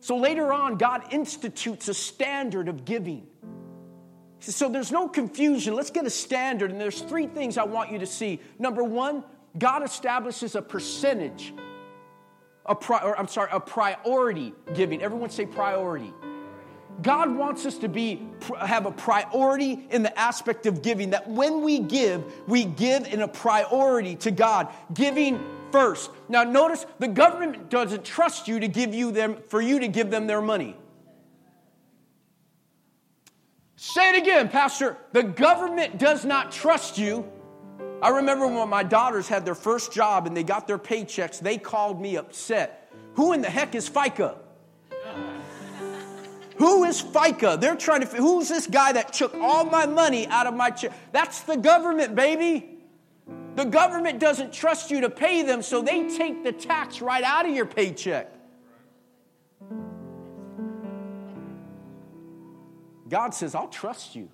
So 0.00 0.16
later 0.16 0.52
on, 0.52 0.76
God 0.76 1.12
institutes 1.12 1.88
a 1.88 1.94
standard 1.94 2.68
of 2.68 2.84
giving. 2.84 3.26
So 4.40 4.68
there's 4.68 4.92
no 4.92 5.08
confusion. 5.08 5.74
Let's 5.74 5.90
get 5.90 6.06
a 6.06 6.10
standard. 6.10 6.70
And 6.70 6.80
there's 6.80 7.00
three 7.00 7.26
things 7.26 7.58
I 7.58 7.64
want 7.64 7.90
you 7.90 7.98
to 7.98 8.06
see. 8.06 8.40
Number 8.58 8.84
one, 8.84 9.24
God 9.58 9.82
establishes 9.82 10.54
a 10.54 10.62
percentage, 10.62 11.52
a 12.64 12.74
pri- 12.74 13.02
or, 13.02 13.18
I'm 13.18 13.28
sorry, 13.28 13.50
a 13.52 13.60
priority 13.60 14.52
giving. 14.74 15.02
Everyone 15.02 15.30
say 15.30 15.46
priority. 15.46 16.12
God 17.02 17.34
wants 17.34 17.64
us 17.64 17.78
to 17.78 17.88
be 17.88 18.28
have 18.58 18.86
a 18.86 18.90
priority 18.90 19.86
in 19.90 20.02
the 20.02 20.16
aspect 20.18 20.66
of 20.66 20.82
giving. 20.82 21.10
That 21.10 21.28
when 21.28 21.62
we 21.62 21.78
give, 21.78 22.24
we 22.48 22.64
give 22.64 23.06
in 23.06 23.22
a 23.22 23.28
priority 23.28 24.16
to 24.16 24.30
God. 24.30 24.68
Giving 24.92 25.40
first. 25.70 26.10
Now 26.28 26.44
notice 26.44 26.86
the 26.98 27.08
government 27.08 27.70
doesn't 27.70 28.04
trust 28.04 28.48
you 28.48 28.60
to 28.60 28.68
give 28.68 28.94
you 28.94 29.10
them 29.10 29.36
for 29.48 29.60
you 29.60 29.80
to 29.80 29.88
give 29.88 30.10
them 30.10 30.26
their 30.26 30.42
money. 30.42 30.76
Say 33.76 34.10
it 34.10 34.22
again, 34.22 34.48
Pastor. 34.48 34.96
The 35.12 35.22
government 35.22 35.98
does 35.98 36.24
not 36.24 36.50
trust 36.50 36.98
you. 36.98 37.30
I 38.02 38.10
remember 38.10 38.46
when 38.46 38.68
my 38.68 38.82
daughters 38.82 39.28
had 39.28 39.44
their 39.44 39.54
first 39.54 39.92
job 39.92 40.26
and 40.26 40.36
they 40.36 40.42
got 40.42 40.66
their 40.66 40.78
paychecks, 40.78 41.40
they 41.40 41.58
called 41.58 42.00
me 42.00 42.16
upset. 42.16 42.90
Who 43.14 43.32
in 43.32 43.40
the 43.40 43.50
heck 43.50 43.74
is 43.74 43.88
FICA? 43.88 44.36
Who 46.56 46.84
is 46.84 47.00
FICA? 47.00 47.60
They're 47.60 47.76
trying 47.76 48.00
to, 48.00 48.06
who's 48.08 48.48
this 48.48 48.66
guy 48.66 48.92
that 48.92 49.12
took 49.12 49.34
all 49.34 49.64
my 49.64 49.86
money 49.86 50.26
out 50.26 50.46
of 50.46 50.54
my 50.54 50.70
check? 50.70 50.92
That's 51.12 51.42
the 51.42 51.56
government, 51.56 52.16
baby. 52.16 52.77
The 53.58 53.64
government 53.64 54.20
doesn't 54.20 54.52
trust 54.52 54.88
you 54.88 55.00
to 55.00 55.10
pay 55.10 55.42
them, 55.42 55.62
so 55.62 55.82
they 55.82 56.08
take 56.16 56.44
the 56.44 56.52
tax 56.52 57.00
right 57.00 57.24
out 57.24 57.44
of 57.44 57.52
your 57.52 57.66
paycheck. 57.66 58.32
God 63.08 63.34
says, 63.34 63.56
I'll 63.56 63.66
trust 63.66 64.14
you. 64.14 64.28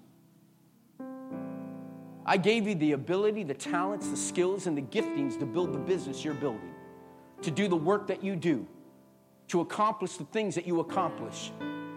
I 2.26 2.36
gave 2.36 2.68
you 2.68 2.74
the 2.74 2.92
ability, 2.92 3.44
the 3.44 3.54
talents, 3.54 4.08
the 4.10 4.16
skills, 4.18 4.66
and 4.66 4.76
the 4.76 4.82
giftings 4.82 5.38
to 5.38 5.46
build 5.46 5.72
the 5.72 5.78
business 5.78 6.22
you're 6.22 6.34
building, 6.34 6.74
to 7.40 7.50
do 7.50 7.66
the 7.66 7.76
work 7.76 8.06
that 8.08 8.22
you 8.22 8.36
do, 8.36 8.66
to 9.48 9.62
accomplish 9.62 10.18
the 10.18 10.24
things 10.24 10.54
that 10.54 10.66
you 10.66 10.80
accomplish. 10.80 11.50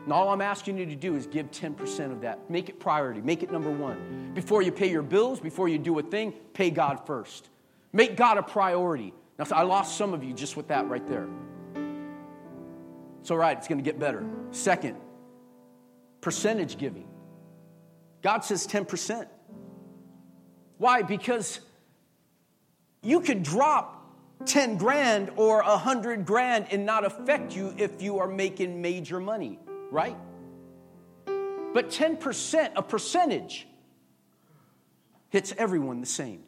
And 0.07 0.13
all 0.13 0.29
I'm 0.29 0.39
asking 0.39 0.77
you 0.77 0.85
to 0.85 0.95
do 0.95 1.17
is 1.17 1.27
give 1.27 1.51
10% 1.51 2.13
of 2.13 2.21
that. 2.21 2.49
Make 2.49 2.69
it 2.69 2.79
priority, 2.79 3.19
make 3.19 3.43
it 3.43 3.51
number 3.51 3.69
one. 3.69 4.31
Before 4.33 4.61
you 4.61 4.71
pay 4.71 4.89
your 4.89 5.01
bills, 5.01 5.41
before 5.41 5.67
you 5.67 5.77
do 5.77 5.99
a 5.99 6.01
thing, 6.01 6.31
pay 6.53 6.69
God 6.69 7.05
first. 7.05 7.49
Make 7.91 8.15
God 8.15 8.37
a 8.37 8.41
priority. 8.41 9.13
Now, 9.37 9.47
I 9.51 9.63
lost 9.63 9.97
some 9.97 10.13
of 10.13 10.23
you 10.23 10.31
just 10.31 10.55
with 10.55 10.69
that 10.69 10.87
right 10.87 11.05
there. 11.07 11.27
It's 13.19 13.31
all 13.31 13.37
right, 13.37 13.57
it's 13.57 13.67
going 13.67 13.79
to 13.79 13.83
get 13.83 13.99
better. 13.99 14.25
Second, 14.51 14.95
percentage 16.21 16.77
giving. 16.77 17.09
God 18.21 18.45
says 18.45 18.65
10%. 18.65 19.27
Why? 20.77 21.01
Because 21.01 21.59
you 23.03 23.19
could 23.19 23.43
drop 23.43 24.09
10 24.45 24.77
grand 24.77 25.31
or 25.35 25.61
100 25.63 26.25
grand 26.25 26.67
and 26.71 26.85
not 26.85 27.03
affect 27.03 27.53
you 27.53 27.75
if 27.77 28.01
you 28.01 28.19
are 28.19 28.27
making 28.29 28.81
major 28.81 29.19
money, 29.19 29.59
right? 29.91 30.17
But 31.25 31.89
10%, 31.89 32.71
a 32.75 32.81
percentage, 32.81 33.67
hits 35.29 35.53
everyone 35.57 36.01
the 36.01 36.07
same. 36.07 36.43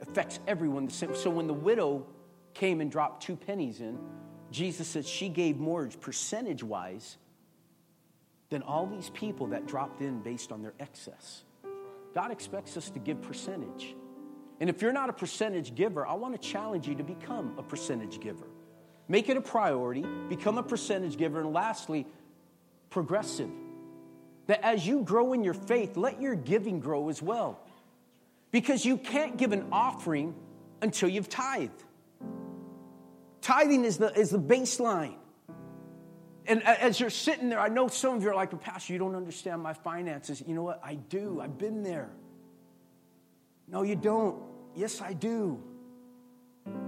Affects 0.00 0.40
everyone 0.46 0.86
the 0.86 0.92
same. 0.92 1.14
So 1.14 1.30
when 1.30 1.46
the 1.46 1.54
widow 1.54 2.06
came 2.54 2.80
and 2.80 2.90
dropped 2.90 3.22
two 3.22 3.36
pennies 3.36 3.80
in, 3.80 3.98
Jesus 4.50 4.88
said 4.88 5.06
she 5.06 5.28
gave 5.28 5.58
more 5.58 5.88
percentage 6.00 6.62
wise 6.62 7.16
than 8.50 8.62
all 8.62 8.86
these 8.86 9.10
people 9.10 9.48
that 9.48 9.66
dropped 9.66 10.00
in 10.00 10.20
based 10.20 10.50
on 10.50 10.62
their 10.62 10.74
excess. 10.80 11.44
God 12.14 12.32
expects 12.32 12.76
us 12.76 12.90
to 12.90 12.98
give 12.98 13.22
percentage. 13.22 13.94
And 14.58 14.68
if 14.68 14.82
you're 14.82 14.92
not 14.92 15.08
a 15.08 15.12
percentage 15.12 15.74
giver, 15.74 16.06
I 16.06 16.14
want 16.14 16.40
to 16.40 16.48
challenge 16.48 16.88
you 16.88 16.94
to 16.96 17.04
become 17.04 17.54
a 17.56 17.62
percentage 17.62 18.20
giver. 18.20 18.46
Make 19.10 19.28
it 19.28 19.36
a 19.36 19.40
priority, 19.40 20.06
become 20.28 20.56
a 20.56 20.62
percentage 20.62 21.16
giver, 21.16 21.40
and 21.40 21.52
lastly, 21.52 22.06
progressive. 22.90 23.50
That 24.46 24.64
as 24.64 24.86
you 24.86 25.02
grow 25.02 25.32
in 25.32 25.42
your 25.42 25.52
faith, 25.52 25.96
let 25.96 26.22
your 26.22 26.36
giving 26.36 26.78
grow 26.78 27.08
as 27.08 27.20
well. 27.20 27.58
Because 28.52 28.84
you 28.84 28.96
can't 28.96 29.36
give 29.36 29.50
an 29.50 29.66
offering 29.72 30.36
until 30.80 31.08
you've 31.08 31.28
tithed. 31.28 31.82
Tithing 33.40 33.84
is 33.84 33.98
the, 33.98 34.16
is 34.16 34.30
the 34.30 34.38
baseline. 34.38 35.16
And 36.46 36.62
as 36.62 37.00
you're 37.00 37.10
sitting 37.10 37.48
there, 37.48 37.58
I 37.58 37.66
know 37.66 37.88
some 37.88 38.14
of 38.14 38.22
you 38.22 38.30
are 38.30 38.34
like, 38.36 38.58
Pastor, 38.60 38.92
you 38.92 39.00
don't 39.00 39.16
understand 39.16 39.60
my 39.60 39.72
finances. 39.72 40.40
You 40.46 40.54
know 40.54 40.62
what? 40.62 40.80
I 40.84 40.94
do. 40.94 41.40
I've 41.40 41.58
been 41.58 41.82
there. 41.82 42.10
No, 43.66 43.82
you 43.82 43.96
don't. 43.96 44.40
Yes, 44.76 45.00
I 45.00 45.14
do. 45.14 45.60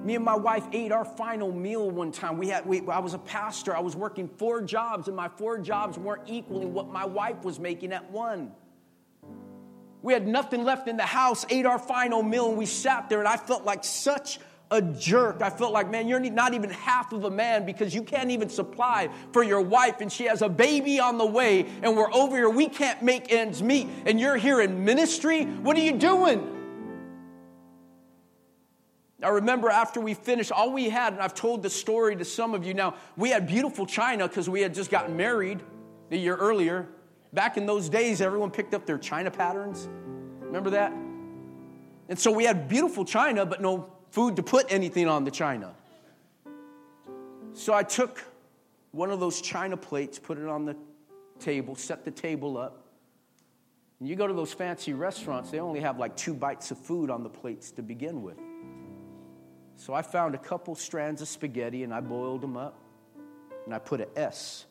Me 0.05 0.17
and 0.17 0.25
my 0.25 0.35
wife 0.35 0.65
ate 0.73 0.91
our 0.91 1.05
final 1.05 1.53
meal 1.53 1.89
one 1.89 2.11
time. 2.11 2.37
We 2.37 2.49
had, 2.49 2.67
we, 2.67 2.87
I 2.89 2.99
was 2.99 3.15
a 3.15 3.19
pastor. 3.19 3.77
I 3.77 3.81
was 3.81 3.95
working 3.95 4.29
four 4.29 4.61
jobs, 4.61 5.07
and 5.07 5.17
my 5.17 5.29
four 5.29 5.59
jobs 5.59 5.97
weren't 5.97 6.29
equaling 6.29 6.75
what 6.75 6.89
my 6.89 7.05
wife 7.05 7.45
was 7.45 7.61
making 7.61 7.93
at 7.93 8.11
one. 8.11 8.53
We 10.03 10.13
had 10.13 10.27
nothing 10.27 10.65
left 10.65 10.89
in 10.89 10.97
the 10.97 11.05
house, 11.05 11.47
ate 11.49 11.67
our 11.67 11.79
final 11.79 12.23
meal, 12.25 12.49
and 12.49 12.59
we 12.59 12.67
sat 12.67 13.09
there, 13.09 13.21
and 13.21 13.29
I 13.29 13.37
felt 13.37 13.65
like 13.65 13.85
such 13.85 14.41
a 14.73 14.83
jerk. 14.83 15.41
I 15.41 15.51
felt 15.51 15.73
like, 15.73 15.89
man, 15.91 16.09
you're 16.09 16.19
not 16.19 16.55
even 16.55 16.71
half 16.71 17.13
of 17.13 17.23
a 17.23 17.31
man 17.31 17.65
because 17.65 17.95
you 17.95 18.03
can't 18.03 18.31
even 18.33 18.49
supply 18.49 19.09
for 19.33 19.45
your 19.45 19.61
wife, 19.61 20.01
and 20.01 20.11
she 20.11 20.25
has 20.25 20.43
a 20.43 20.49
baby 20.49 20.99
on 20.99 21.19
the 21.19 21.27
way, 21.27 21.67
and 21.83 21.97
we're 21.97 22.13
over 22.13 22.37
here. 22.37 22.51
We 22.51 22.69
can't 22.69 23.03
make 23.03 23.33
ends 23.33 23.63
meet, 23.63 23.87
and 24.07 24.19
you're 24.19 24.37
here 24.37 24.61
in 24.61 24.85
ministry. 24.85 25.45
What 25.45 25.77
are 25.77 25.81
you 25.81 25.93
doing? 25.93 26.62
I 29.23 29.29
remember 29.29 29.71
after 29.71 30.01
we 30.01 30.15
finished, 30.15 30.51
all 30.51 30.73
we 30.73 30.89
had, 30.89 31.13
and 31.13 31.23
I've 31.23 31.35
told 31.35 31.63
the 31.63 31.71
story 31.71 32.17
to 32.17 32.25
some 32.25 32.55
of 32.55 32.65
you 32.65 32.75
now, 32.75 32.97
we 33.17 33.31
had 33.31 33.47
beautiful 33.47 33.87
china 33.87 34.27
because 34.27 34.49
we 34.49 34.61
had 34.61 34.75
just 34.75 34.91
gotten 34.91 35.17
married 35.17 35.61
a 36.11 36.17
year 36.17 36.37
earlier. 36.37 36.89
Back 37.33 37.57
in 37.57 37.65
those 37.65 37.89
days, 37.89 38.21
everyone 38.21 38.51
picked 38.51 38.75
up 38.75 38.85
their 38.85 38.99
china 38.99 39.31
patterns. 39.31 39.89
Remember 40.41 40.71
that? 40.71 40.93
And 42.09 42.19
so 42.19 42.31
we 42.31 42.45
had 42.45 42.69
beautiful 42.69 43.05
china, 43.05 43.47
but 43.47 43.63
no 43.63 43.93
food 44.11 44.37
to 44.37 44.43
put 44.43 44.67
anything 44.71 45.09
on 45.09 45.25
the 45.25 45.31
china. 45.31 45.75
So 47.55 47.73
I 47.73 47.83
took 47.83 48.23
one 48.91 49.11
of 49.11 49.21
those 49.21 49.41
china 49.41 49.77
plates, 49.77 50.19
put 50.19 50.37
it 50.37 50.47
on 50.47 50.65
the 50.65 50.77
table, 51.39 51.75
set 51.75 52.05
the 52.05 52.11
table 52.11 52.59
up. 52.59 52.87
And 54.01 54.09
you 54.09 54.17
go 54.17 54.27
to 54.27 54.35
those 54.35 54.53
fancy 54.53 54.93
restaurants, 54.93 55.51
they 55.51 55.61
only 55.61 55.81
have 55.81 55.99
like 55.99 56.17
two 56.17 56.35
bites 56.35 56.71
of 56.71 56.79
food 56.79 57.09
on 57.09 57.23
the 57.23 57.29
plates 57.29 57.71
to 57.73 57.83
begin 57.83 58.23
with. 58.23 58.37
So 59.83 59.95
I 59.95 60.03
found 60.03 60.37
a 60.37 60.39
couple 60.39 60.77
strands 60.77 61.23
of 61.23 61.29
spaghetti 61.29 61.83
and 61.83 61.93
I 61.93 62.01
boiled 62.01 62.41
them 62.41 62.57
up 62.57 62.79
and 63.65 63.75
I 63.75 63.81
put 63.81 64.01
an 64.01 64.07
S 64.15 64.67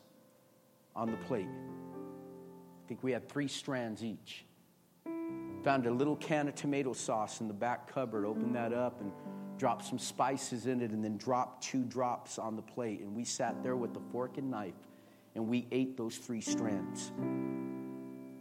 on 0.96 1.10
the 1.10 1.18
plate. 1.18 1.44
I 1.44 2.88
think 2.88 3.02
we 3.02 3.12
had 3.12 3.28
three 3.28 3.46
strands 3.46 4.02
each. 4.02 4.46
Found 5.64 5.84
a 5.84 5.90
little 5.90 6.16
can 6.16 6.48
of 6.48 6.54
tomato 6.54 6.94
sauce 6.94 7.42
in 7.42 7.46
the 7.46 7.52
back 7.52 7.92
cupboard, 7.92 8.24
opened 8.24 8.56
that 8.56 8.72
up 8.72 9.02
and 9.02 9.12
dropped 9.58 9.84
some 9.84 9.98
spices 9.98 10.66
in 10.66 10.80
it, 10.80 10.92
and 10.92 11.04
then 11.04 11.18
dropped 11.18 11.62
two 11.62 11.84
drops 11.84 12.38
on 12.38 12.56
the 12.56 12.62
plate. 12.62 13.00
And 13.00 13.14
we 13.14 13.24
sat 13.24 13.62
there 13.62 13.76
with 13.76 13.92
the 13.92 14.00
fork 14.12 14.38
and 14.38 14.50
knife 14.50 14.72
and 15.34 15.46
we 15.46 15.66
ate 15.72 15.98
those 15.98 16.16
three 16.16 16.40
strands. 16.40 17.12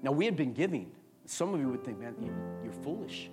Now, 0.02 0.14
we 0.14 0.24
had 0.24 0.38
been 0.38 0.54
giving. 0.54 0.90
Some 1.26 1.54
of 1.54 1.60
you 1.60 1.68
would 1.68 1.84
think, 1.84 2.00
man, 2.00 2.16
you're 2.64 2.72
foolish. 2.72 3.30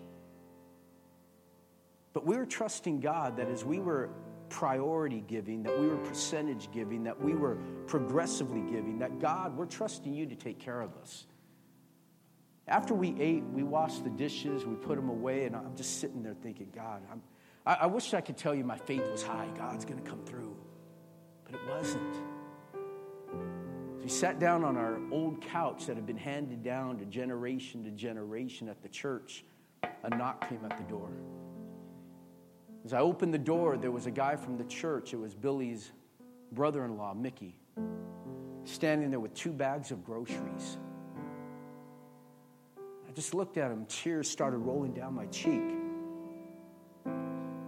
But 2.19 2.27
we 2.27 2.37
were 2.37 2.47
trusting 2.47 2.99
God 2.99 3.37
that 3.37 3.49
as 3.49 3.65
we 3.65 3.79
were 3.79 4.11
priority 4.49 5.23
giving, 5.29 5.63
that 5.63 5.79
we 5.79 5.87
were 5.87 5.99
percentage 5.99 6.69
giving, 6.73 7.05
that 7.05 7.23
we 7.23 7.37
were 7.37 7.59
progressively 7.87 8.61
giving, 8.63 8.99
that 8.99 9.21
God, 9.21 9.57
we're 9.57 9.67
trusting 9.67 10.13
you 10.13 10.27
to 10.27 10.35
take 10.35 10.59
care 10.59 10.81
of 10.81 10.97
us. 11.01 11.29
After 12.67 12.93
we 12.93 13.15
ate, 13.21 13.45
we 13.45 13.63
washed 13.63 14.03
the 14.03 14.11
dishes, 14.11 14.67
we 14.67 14.75
put 14.75 14.97
them 14.97 15.09
away, 15.09 15.45
and 15.45 15.55
I'm 15.55 15.77
just 15.77 16.01
sitting 16.01 16.25
there 16.25 16.35
thinking, 16.35 16.73
God, 16.75 17.03
I'm, 17.09 17.23
I, 17.65 17.75
I 17.83 17.87
wish 17.87 18.13
I 18.13 18.21
could 18.21 18.37
tell 18.37 18.53
you 18.53 18.65
my 18.65 18.79
faith 18.79 19.09
was 19.09 19.23
high. 19.23 19.47
God's 19.57 19.85
going 19.85 20.03
to 20.03 20.11
come 20.11 20.25
through. 20.25 20.57
But 21.45 21.55
it 21.55 21.61
wasn't. 21.69 22.17
we 24.03 24.09
sat 24.09 24.41
down 24.41 24.65
on 24.65 24.77
our 24.77 24.99
old 25.13 25.41
couch 25.41 25.87
that 25.87 25.95
had 25.95 26.05
been 26.05 26.17
handed 26.17 26.65
down 26.65 26.99
to 26.99 27.05
generation 27.05 27.85
to 27.85 27.93
generation 27.93 28.69
at 28.69 28.83
the 28.83 28.89
church. 28.89 29.45
A 30.03 30.11
knock 30.11 30.49
came 30.49 30.65
at 30.69 30.77
the 30.77 30.85
door. 30.93 31.11
As 32.85 32.93
I 32.93 33.01
opened 33.01 33.35
the 33.35 33.39
door, 33.39 33.77
there 33.77 33.91
was 33.91 34.07
a 34.07 34.11
guy 34.11 34.37
from 34.37 34.57
the 34.57 34.65
church. 34.65 35.13
It 35.13 35.17
was 35.19 35.35
Billy's 35.35 35.91
brother 36.53 36.85
in 36.85 36.97
law, 36.97 37.15
Mickey, 37.15 37.55
standing 38.65 39.11
there 39.11 39.21
with 39.21 39.35
two 39.35 39.53
bags 39.53 39.91
of 39.91 40.05
groceries. 40.05 40.79
I 42.77 43.13
just 43.13 43.35
looked 43.35 43.57
at 43.57 43.71
him, 43.71 43.85
tears 43.87 44.31
started 44.31 44.59
rolling 44.59 44.93
down 44.93 45.15
my 45.15 45.27
cheek. 45.27 45.63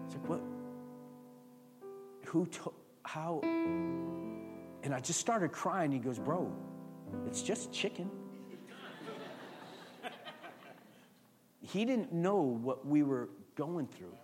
It's 0.06 0.14
like, 0.14 0.28
what? 0.28 0.40
Who 2.26 2.46
told, 2.46 2.76
how? 3.04 3.40
And 3.42 4.94
I 4.94 5.00
just 5.00 5.18
started 5.18 5.50
crying. 5.52 5.90
He 5.90 5.98
goes, 5.98 6.18
Bro, 6.18 6.52
it's 7.26 7.42
just 7.42 7.72
chicken. 7.72 8.10
he 11.60 11.84
didn't 11.84 12.12
know 12.12 12.40
what 12.40 12.86
we 12.86 13.02
were 13.02 13.28
going 13.56 13.86
through. 13.88 14.14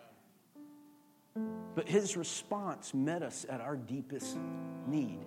But 1.75 1.89
his 1.89 2.17
response 2.17 2.95
met 2.95 3.23
us 3.23 3.45
at 3.49 3.61
our 3.61 3.77
deepest 3.77 4.37
need. 4.87 5.21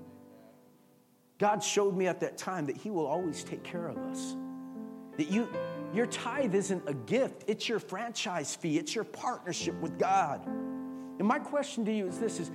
God 1.38 1.64
showed 1.64 1.96
me 1.96 2.08
at 2.08 2.20
that 2.20 2.38
time 2.38 2.66
that 2.66 2.76
he 2.76 2.90
will 2.90 3.08
always 3.08 3.44
take 3.44 3.64
care 3.64 3.88
of 3.88 3.98
us. 3.98 4.36
That 5.18 5.32
you 5.32 5.48
your 5.94 6.06
tithe 6.06 6.54
isn't 6.54 6.88
a 6.88 6.94
gift, 6.94 7.46
it's 7.48 7.68
your 7.68 7.80
franchise 7.80 8.56
fee, 8.56 8.78
it's 8.78 8.94
your 8.94 9.04
partnership 9.04 9.74
with 9.82 9.98
God. 9.98 10.46
And 10.46 11.28
my 11.28 11.40
question 11.40 11.84
to 11.86 11.92
you 11.92 12.08
is 12.08 12.20
this 12.20 12.40
is 12.40 12.52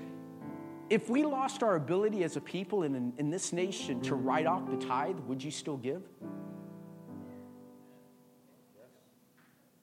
if 0.90 1.08
we 1.08 1.24
lost 1.24 1.62
our 1.62 1.76
ability 1.76 2.24
as 2.24 2.36
a 2.36 2.40
people 2.40 2.82
in, 2.82 3.12
in 3.16 3.30
this 3.30 3.52
nation 3.52 4.00
to 4.02 4.14
write 4.14 4.46
off 4.46 4.70
the 4.70 4.76
tithe, 4.76 5.18
would 5.20 5.42
you 5.42 5.50
still 5.50 5.78
give? 5.78 6.02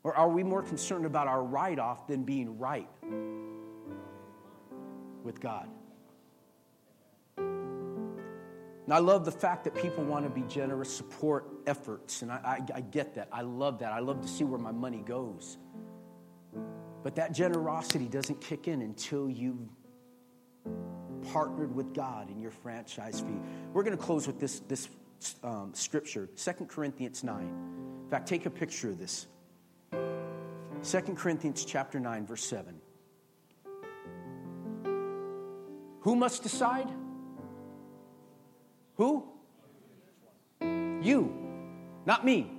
Or 0.03 0.15
are 0.15 0.29
we 0.29 0.43
more 0.43 0.63
concerned 0.63 1.05
about 1.05 1.27
our 1.27 1.43
write 1.43 1.79
off 1.79 2.07
than 2.07 2.23
being 2.23 2.57
right? 2.57 2.89
With 5.23 5.39
God. 5.39 5.67
And 7.37 8.93
I 8.97 8.99
love 8.99 9.23
the 9.23 9.31
fact 9.31 9.63
that 9.63 9.75
people 9.75 10.03
want 10.03 10.25
to 10.25 10.29
be 10.29 10.41
generous, 10.47 10.93
support 10.93 11.47
efforts, 11.65 12.23
and 12.23 12.31
I, 12.31 12.35
I, 12.75 12.77
I, 12.77 12.81
get 12.81 13.15
that. 13.15 13.29
I 13.31 13.41
love 13.41 13.79
that. 13.79 13.93
I 13.93 13.99
love 13.99 14.21
to 14.21 14.27
see 14.27 14.43
where 14.43 14.59
my 14.59 14.71
money 14.71 15.03
goes. 15.05 15.57
But 17.03 17.15
that 17.15 17.31
generosity 17.31 18.07
doesn't 18.07 18.41
kick 18.41 18.67
in 18.67 18.81
until 18.81 19.29
you've 19.29 19.69
partnered 21.31 21.73
with 21.73 21.93
God 21.93 22.29
in 22.29 22.41
your 22.41 22.51
franchise 22.51 23.21
fee. 23.21 23.39
We're 23.71 23.83
going 23.83 23.97
to 23.97 24.03
close 24.03 24.27
with 24.27 24.39
this, 24.39 24.59
this 24.61 24.89
um, 25.43 25.71
scripture, 25.73 26.27
2 26.35 26.51
Corinthians 26.65 27.23
9. 27.23 27.41
In 28.03 28.09
fact, 28.09 28.27
take 28.27 28.45
a 28.45 28.49
picture 28.49 28.89
of 28.89 28.99
this. 28.99 29.27
2 29.91 30.99
Corinthians 31.15 31.63
chapter 31.63 31.99
9, 31.99 32.25
verse 32.25 32.43
7. 32.43 32.80
Who 36.01 36.15
must 36.15 36.43
decide? 36.43 36.89
Who? 38.97 39.27
You, 40.59 41.33
not 42.05 42.25
me. 42.25 42.51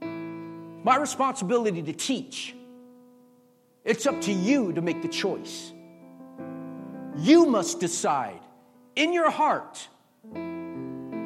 My 0.00 0.96
responsibility 0.96 1.82
to 1.82 1.92
teach. 1.92 2.54
It's 3.84 4.06
up 4.06 4.20
to 4.22 4.32
you 4.32 4.72
to 4.72 4.82
make 4.82 5.02
the 5.02 5.08
choice. 5.08 5.72
You 7.16 7.46
must 7.46 7.80
decide 7.80 8.40
in 8.96 9.12
your 9.12 9.30
heart 9.30 9.88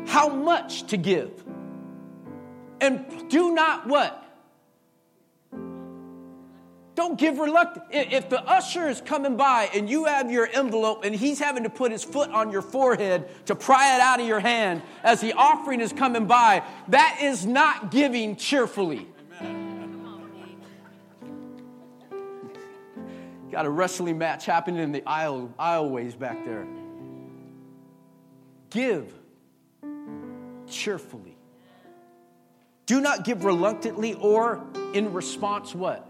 how 0.06 0.28
much 0.28 0.84
to 0.88 0.96
give. 0.96 1.44
And 2.80 3.28
do 3.28 3.52
not 3.52 3.86
what? 3.86 4.24
Don't 6.98 7.16
give 7.16 7.38
reluctant. 7.38 7.86
If 7.92 8.28
the 8.28 8.42
usher 8.42 8.88
is 8.88 9.00
coming 9.00 9.36
by 9.36 9.70
and 9.72 9.88
you 9.88 10.06
have 10.06 10.32
your 10.32 10.48
envelope 10.52 11.04
and 11.04 11.14
he's 11.14 11.38
having 11.38 11.62
to 11.62 11.70
put 11.70 11.92
his 11.92 12.02
foot 12.02 12.28
on 12.30 12.50
your 12.50 12.60
forehead 12.60 13.28
to 13.46 13.54
pry 13.54 13.94
it 13.94 14.00
out 14.00 14.18
of 14.18 14.26
your 14.26 14.40
hand 14.40 14.82
as 15.04 15.20
the 15.20 15.32
offering 15.34 15.80
is 15.80 15.92
coming 15.92 16.26
by, 16.26 16.64
that 16.88 17.20
is 17.22 17.46
not 17.46 17.92
giving 17.92 18.34
cheerfully. 18.34 19.06
Got 23.52 23.64
a 23.64 23.70
wrestling 23.70 24.18
match 24.18 24.44
happening 24.44 24.82
in 24.82 24.90
the 24.90 25.04
aisle, 25.06 25.54
aisleways 25.56 26.18
back 26.18 26.44
there. 26.44 26.66
Give 28.70 29.14
cheerfully. 30.66 31.36
Do 32.86 33.00
not 33.00 33.24
give 33.24 33.44
reluctantly 33.44 34.14
or 34.14 34.66
in 34.94 35.12
response 35.12 35.76
what? 35.76 36.07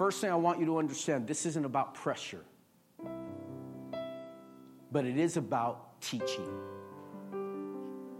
First 0.00 0.22
thing 0.22 0.30
I 0.30 0.36
want 0.36 0.58
you 0.58 0.64
to 0.64 0.78
understand 0.78 1.26
this 1.26 1.44
isn't 1.44 1.66
about 1.66 1.92
pressure, 1.92 2.40
but 4.90 5.04
it 5.04 5.18
is 5.18 5.36
about 5.36 6.00
teaching. 6.00 6.48
I 7.34 7.36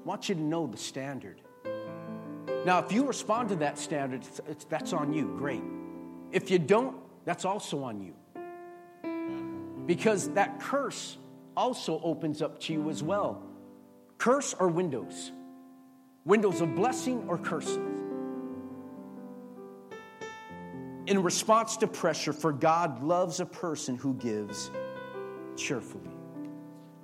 want 0.05 0.29
you 0.29 0.35
to 0.35 0.43
know 0.43 0.67
the 0.67 0.77
standard. 0.77 1.41
Now, 2.67 2.81
if 2.81 2.93
you 2.93 3.07
respond 3.07 3.49
to 3.49 3.57
that 3.57 3.79
standard, 3.79 4.27
it's, 4.27 4.41
it's, 4.47 4.65
that's 4.67 4.93
on 4.93 5.15
you, 5.15 5.35
great. 5.39 5.63
If 6.33 6.51
you 6.51 6.59
don't, 6.59 6.99
that's 7.25 7.47
also 7.47 7.83
on 7.83 8.03
you. 8.03 8.15
Because 9.87 10.29
that 10.33 10.61
curse 10.61 11.17
also 11.57 11.99
opens 12.05 12.43
up 12.43 12.61
to 12.61 12.75
you 12.75 12.91
as 12.91 13.03
well. 13.03 13.43
Curse 14.19 14.53
or 14.53 14.69
windows? 14.69 15.33
Windows 16.27 16.61
of 16.61 16.75
blessing 16.75 17.25
or 17.27 17.39
curses? 17.39 17.90
In 21.11 21.23
response 21.23 21.77
to 21.79 21.89
pressure, 21.89 22.33
for 22.33 22.53
God 22.53 23.03
loves 23.03 23.41
a 23.41 23.47
person 23.47 23.97
who 23.97 24.15
gives 24.15 24.71
cheerfully. 25.57 26.09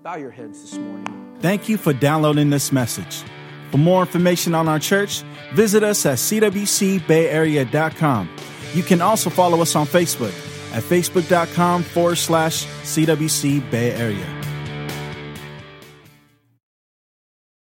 Bow 0.03 0.14
your 0.14 0.31
heads 0.31 0.62
this 0.62 0.79
morning. 0.79 1.37
Thank 1.40 1.69
you 1.69 1.77
for 1.77 1.92
downloading 1.92 2.51
this 2.51 2.71
message. 2.71 3.25
For 3.73 3.79
more 3.79 4.03
information 4.03 4.55
on 4.55 4.69
our 4.69 4.79
church, 4.79 5.23
visit 5.55 5.83
us 5.83 6.07
at 6.07 6.19
cwcbayarea.com. 6.19 8.31
You 8.75 8.85
can 8.85 9.03
also 9.03 9.29
follow 9.29 9.61
us 9.61 9.75
on 9.75 9.87
Facebook 9.87 10.33
at 10.73 10.85
facebook.com 10.85 11.83
forward 11.83 12.14
slash 12.16 12.64
CWC 12.64 13.71
Bay 13.71 13.92
Area. 13.92 14.36